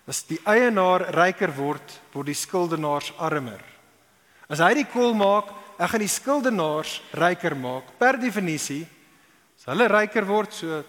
[0.07, 3.61] As die eienaar ryker word, word die skuldenaars armer.
[4.49, 5.49] As hy die kol maak,
[5.79, 7.99] ek gaan die skuldenaars ryker maak.
[7.99, 8.87] Per definisie,
[9.57, 10.85] as hulle ryker word, so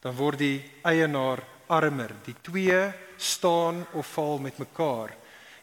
[0.00, 2.10] dan word die eienaar armer.
[2.24, 5.14] Die twee staan of val met mekaar.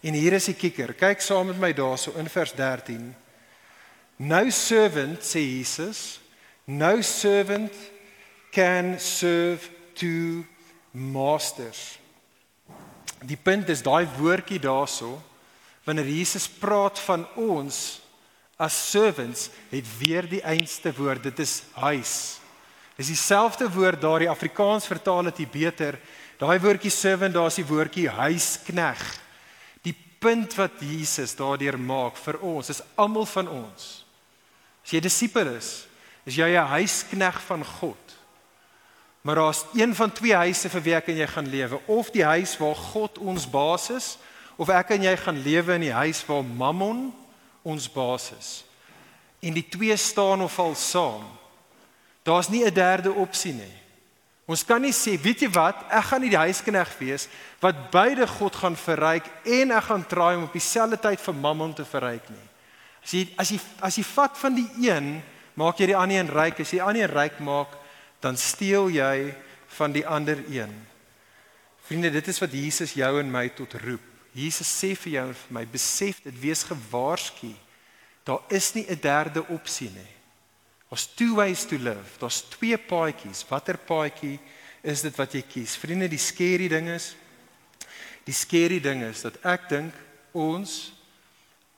[0.01, 0.93] En hier is die kikker.
[0.93, 3.15] Kyk saam met my daarso in vers 13.
[4.17, 6.19] No servant sê Jesus,
[6.65, 7.73] no servant
[8.51, 10.45] can serve two
[10.91, 11.97] masters.
[13.25, 15.17] Die punt is daai woordjie daarso
[15.85, 18.01] wanneer Jesus praat van ons
[18.57, 22.13] as servants het weer die einste woord dit is huis.
[22.95, 25.99] Dis dieselfde woord daar die Afrikaans vertaal dit beter
[26.37, 29.01] Daai woordjie servant, daar's die woordjie huiskneg.
[29.81, 34.05] Die punt wat Jesus daardeur maak vir ons, is almal van ons.
[34.83, 35.87] As jy disipel is,
[36.25, 38.03] is jy 'n huiskneg van God.
[39.21, 42.25] Maar daar's een van twee huise vir wie ek en jy gaan lewe, of die
[42.25, 44.17] huis waar God ons baas is,
[44.57, 47.13] of ek en jy gaan lewe in die huis waar Mammon
[47.63, 48.65] ons baas is.
[49.45, 51.25] en die twee staan of val saam.
[52.23, 53.75] Daar's nie 'n derde opsie nie.
[54.45, 57.25] Ons kan nie sê, weet jy wat, ek gaan nie die huisknegt wees
[57.63, 61.73] wat beide God gaan verryk en ek gaan traai om op dieselfde tyd vir Mammon
[61.73, 62.45] te verryk nie.
[63.01, 65.09] As jy as jy as jy vat van die een,
[65.57, 66.61] maak jy die ander een ryk.
[66.61, 67.73] As jy die ander een ryk maak,
[68.21, 69.33] dan steel jy
[69.77, 70.73] van die ander een.
[71.85, 74.03] Vriende, dit is wat Jesus jou en my tot roep.
[74.35, 77.53] Jesus sê vir jou en vir my, besef dit, wees gewaarsku.
[78.25, 80.14] Daar is nie 'n derde opsie nie.
[80.89, 82.19] Daar's two ways to live.
[82.19, 83.45] Daar's twee paadjies.
[83.49, 84.39] Watter paadjie
[84.83, 85.75] is dit wat jy kies?
[85.77, 87.15] Vriende, die skerry ding is
[88.25, 89.97] die skerry ding is dat ek dink
[90.35, 90.91] ons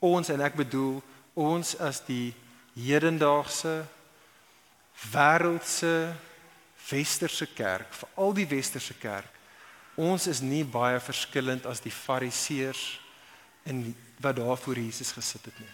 [0.04, 1.02] ons en ek bedoel
[1.38, 2.32] ons as die
[2.78, 3.82] hedendaagse
[5.12, 5.94] wêreldse
[6.88, 9.34] westerse kerk, veral die westerse kerk.
[9.98, 12.84] Ons is nie baie verskillend as die fariseërs
[13.68, 13.90] in
[14.24, 15.74] wat daar voor Jesus gesit het nie.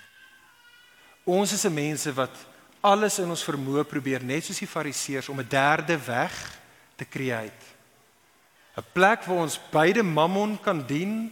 [1.37, 2.33] Ons is 'n mense wat
[2.83, 6.33] alles in ons vermoë probeer net soos die fariseërs om 'n derde weg
[6.95, 7.65] te create.
[8.75, 11.31] 'n Plek waar ons beide Mammon kan dien,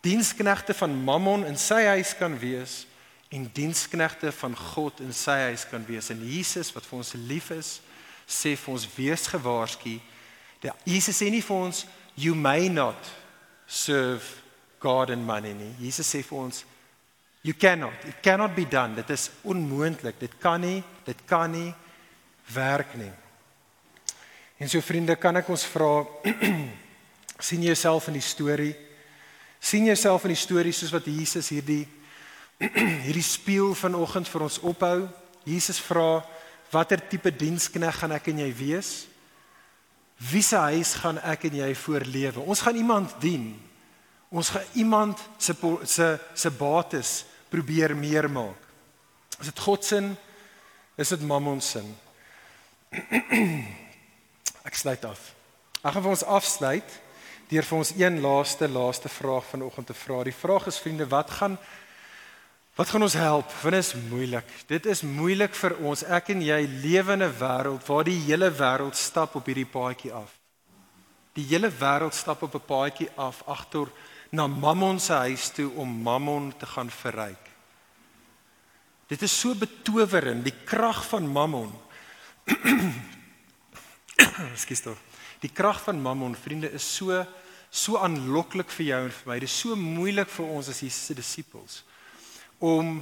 [0.00, 2.86] diensknegte van Mammon in sy huis kan wees
[3.28, 6.10] en diensknegte van God in sy huis kan wees.
[6.10, 7.80] En Jesus wat vir ons lief is,
[8.26, 10.00] sê vir ons wees gewaarsku.
[10.84, 13.10] Jesus sê nie vir ons you may not
[13.66, 14.22] serve
[14.78, 15.74] God and money nie.
[15.78, 16.64] Jesus sê vir ons
[17.42, 17.94] you cannot.
[18.04, 18.94] It cannot be done.
[18.94, 20.20] Dit is onmoontlik.
[20.20, 21.74] Dit kan nie, dit kan nie
[22.52, 23.12] werk nie.
[24.60, 26.04] En so vriende, kan ek ons vra
[27.48, 28.74] sien jouself in die storie?
[29.60, 31.84] sien jouself in die storie soos wat Jesus hierdie
[33.06, 35.08] hierdie spieël vanoggend vir ons ophou?
[35.48, 36.20] Jesus vra
[36.70, 38.90] Watter tipe dienskneg gaan ek en jy wees?
[40.30, 42.44] Wie se huis gaan ek en jy voorlewe?
[42.46, 43.48] Ons gaan iemand dien.
[44.30, 45.54] Ons gaan iemand se
[45.84, 48.68] se se bates probeer meer maak.
[49.40, 50.00] Is dit God se?
[50.96, 51.82] Is dit Mammon se?
[54.68, 55.32] Ek sluit af.
[55.82, 56.98] Ek gaan vir ons afsluit
[57.50, 60.22] deur vir ons een laaste laaste vraag vanoggend te vra.
[60.22, 61.58] Die vraag is vriende, wat gaan
[62.78, 63.50] Wat gaan ons help?
[63.60, 64.44] Want dit is moeilik.
[64.66, 66.04] Dit is moeilik vir ons.
[66.06, 70.12] Ek en jy lewe in 'n wêreld waar die hele wêreld stap op hierdie paadjie
[70.12, 70.30] af.
[71.34, 73.90] Die hele wêreld stap op 'n paadjie af agter
[74.30, 77.48] na Mammon se huis toe om Mammon te gaan verryk.
[79.10, 81.72] Dit is so betowerend, die krag van Mammon.
[84.54, 84.98] Ekskuus tog.
[85.42, 87.24] Die krag van Mammon, vriende, is so
[87.70, 89.36] so aanloklik vir jou en vir my.
[89.38, 91.82] Dit is so moeilik vir ons as Jesus se disippels
[92.58, 92.98] om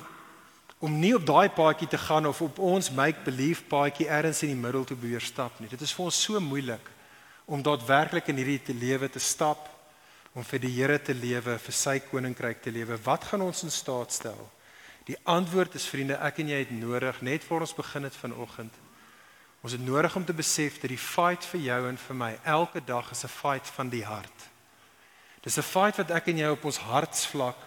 [0.79, 4.53] om nie op daai paadjie te gaan of op ons make believe paadjie ergens in
[4.53, 5.67] die middel te beweer stap nie.
[5.73, 6.93] Dit is vir ons so moeilik
[7.51, 9.67] om daadwerklik in hierdie te lewe te stap
[10.39, 12.95] om vir die Here te lewe, vir sy koninkryk te lewe.
[13.03, 14.39] Wat gaan ons in staat stel?
[15.09, 18.75] Die antwoord is vriende, ek en jy het nodig net voor ons begin het vanoggend.
[19.67, 22.85] Ons het nodig om te besef dat die fight vir jou en vir my elke
[22.87, 24.39] dag is 'n fight van die hart.
[25.43, 27.59] Dis 'n fight wat ek en jy op ons hartsvlak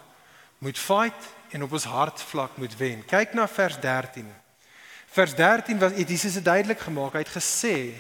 [0.60, 3.06] moet fight en op ons hartvlak moet wen.
[3.06, 4.32] Kyk na vers 13.
[5.12, 7.14] Vers 13 was Jesus het duidelik gemaak.
[7.14, 7.94] Hy het gesê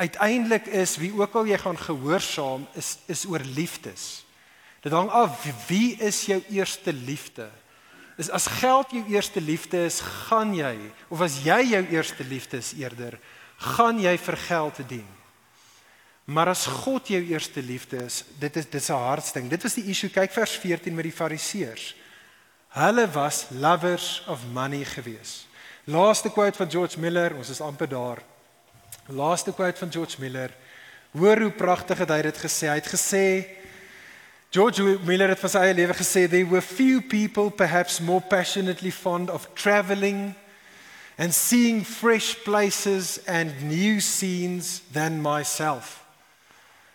[0.00, 4.24] uiteindelik is wie ook al jy gaan gehoorsaam is is oor liefdes.
[4.80, 7.50] Dit hang af wie is jou eerste liefde.
[8.16, 10.74] Is as geld jou eerste liefde is, gaan jy
[11.08, 13.18] of as jy jou eerste liefde is eerder,
[13.56, 15.08] gaan jy vir geld te dien.
[16.30, 19.48] Maar as God jou eerste liefde is, dit is dis 'n hartsding.
[19.48, 20.10] Dit was die issue.
[20.10, 21.94] Kyk vers 14 met die fariseërs.
[22.68, 25.46] Hulle was lovers of money gewees.
[25.84, 28.29] Laaste quote van George Miller, ons is amper daar.
[29.10, 30.50] Laaste quote van George Miller.
[31.10, 32.68] Hoor hoe pragtig het hy dit gesê.
[32.70, 33.24] Hy het gesê
[34.50, 38.90] George Miller het vir sy eie lewe gesê there were few people perhaps more passionately
[38.90, 40.32] fond of travelling
[41.18, 46.00] and seeing fresh places and new scenes than myself.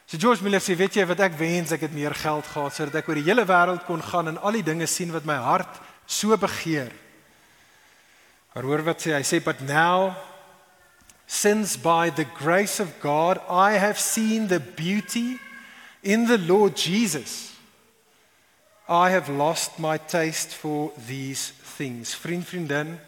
[0.07, 2.99] So George Miller sê, weet jy wat ek wens ek het meer geld gehad sodat
[2.99, 5.79] ek oor die hele wêreld kon gaan en al die dinge sien wat my hart
[6.05, 6.91] so begeer.
[8.53, 10.11] Maar hoor wat sê hy sê but now
[11.27, 15.39] since by the grace of God I have seen the beauty
[16.03, 17.51] in the Lord Jesus
[18.87, 22.13] I have lost my taste for these things.
[22.13, 22.99] Vriend, vriendin,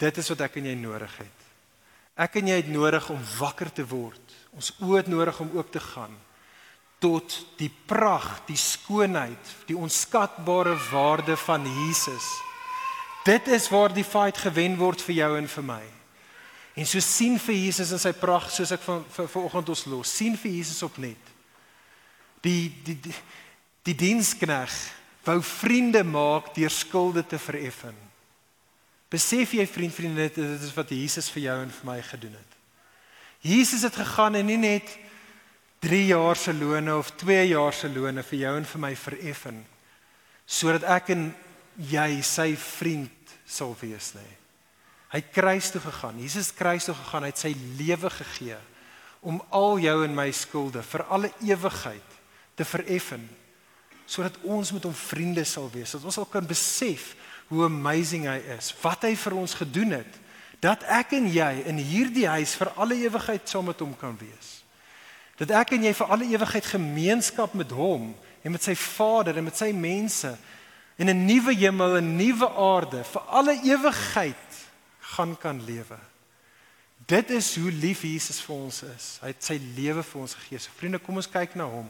[0.00, 1.42] dit is wat ek en jy nodig het.
[2.16, 5.70] Ek en jy het nodig om wakker te word Ons oë het nodig om oop
[5.72, 6.16] te gaan
[7.00, 12.26] tot die pragt, die skoonheid, die onskatbare waarde van Jesus.
[13.24, 15.80] Dit is waar die fight gewen word vir jou en vir my.
[16.78, 20.12] En so sien vir Jesus in sy pragt soos ek van vanoggend ons los.
[20.12, 21.32] sien vir Jesus op net.
[22.44, 23.14] Die die die,
[23.82, 24.70] die dienskneg
[25.26, 27.96] wou vriende maak deur skulde te vereffen.
[29.10, 32.56] Besef jy vriend vriende dit is wat Jesus vir jou en vir my gedoen het.
[33.40, 34.98] Jesus het gegaan en nie net
[35.80, 39.62] 3 jaar se lone of 2 jaar se lone vir jou en vir my vereffen
[40.50, 41.30] sodat ek en
[41.90, 44.39] jy sy vriend sal wees nie.
[45.10, 46.20] Hy het kruis toe gegaan.
[46.22, 48.58] Jesus kruis toe gegaan, hy het sy lewe gegee
[49.20, 52.14] om al jou en my skulde vir alle ewigheid
[52.56, 53.26] te vereffen
[54.10, 55.92] sodat ons met hom vriende sal wees.
[55.94, 57.12] Dat ons al kan besef
[57.50, 60.16] hoe amazing hy is, wat hy vir ons gedoen het,
[60.62, 64.60] dat ek en jy in hierdie huis vir alle ewigheid saam met hom kan wees.
[65.38, 68.10] Dat ek en jy vir alle ewigheid gemeenskap met hom
[68.42, 70.34] en met sy Vader en met sy mense
[71.00, 74.49] in 'n nuwe hemel en 'n nuwe aarde vir alle ewigheid
[75.16, 75.98] gaan kan lewe.
[77.06, 79.06] Dit is hoe lief Jesus vir ons is.
[79.22, 80.60] Hy het sy lewe vir ons gegee.
[80.60, 81.88] So vriende, kom ons kyk na hom.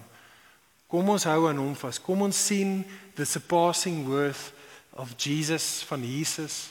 [0.90, 2.00] Kom ons hou aan hom vas.
[2.02, 2.80] Kom ons sien
[3.18, 4.50] the surpassing worth
[4.96, 6.70] of Jesus van Jesus.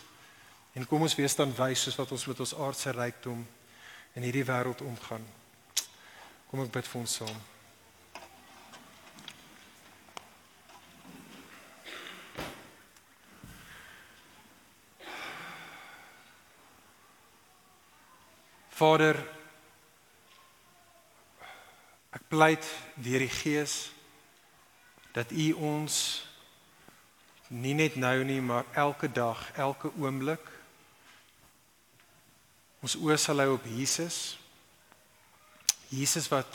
[0.76, 3.46] En kom ons wees dan wys soos wat ons met ons aardse rykdom
[4.16, 5.24] in hierdie wêreld omgaan.
[6.50, 7.40] Kom ek bid vir ons saam.
[18.80, 19.18] Vader
[22.16, 22.66] ek pleit
[22.96, 23.90] deur die Gees
[25.12, 25.96] dat U ons
[27.50, 30.46] nie net nou nie maar elke dag, elke oomblik
[32.80, 34.38] ons oë sal hou op Jesus.
[35.92, 36.48] Jesus wat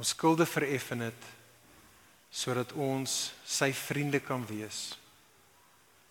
[0.00, 1.32] ons skulde vereffen het
[2.32, 3.12] sodat ons
[3.44, 4.94] sy vriende kan wees.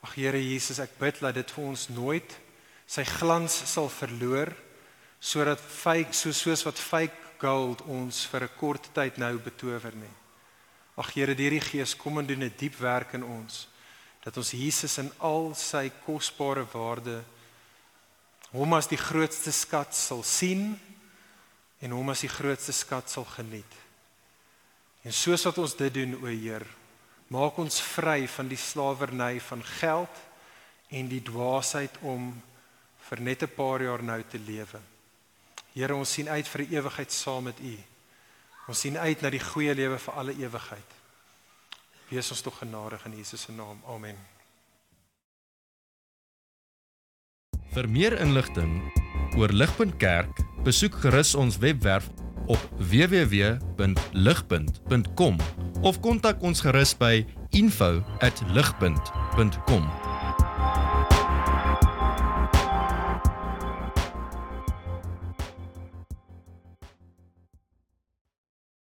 [0.06, 2.38] Ag Here Jesus, ek bid dat dit vir ons nooit
[2.86, 4.54] sy glans sal verloor
[5.26, 10.16] sodat fake so soos wat fake gold ons vir 'n kort tyd nou betower nie.
[10.98, 13.68] Ag Here, deur die Gees kom en doen 'n diep werk in ons
[14.24, 17.24] dat ons Jesus in al sy kosbare waarde
[18.52, 20.80] hom as die grootste skat sal sien
[21.82, 23.74] en hom as die grootste skat sal geniet.
[25.04, 26.66] En soos wat ons dit doen, o Heer,
[27.30, 30.16] maak ons vry van die slawerny van geld
[30.90, 32.42] en die dwaasheid om
[33.10, 34.95] vir net 'n paar jaar nou te lewe.
[35.76, 37.74] Here, ons sien uit vir die ewigheid saam met U.
[38.72, 40.90] Ons sien uit na die goeie lewe vir alle ewigheid.
[42.08, 43.82] Wees ons tog genadig in Jesus se naam.
[43.92, 44.16] Amen.
[47.76, 48.80] Vir meer inligting
[49.36, 50.32] oor Ligpunt Kerk,
[50.64, 52.08] besoek gerus ons webwerf
[52.48, 55.36] op www.ligpunt.com
[55.84, 60.15] of kontak ons gerus by info@ligpunt.com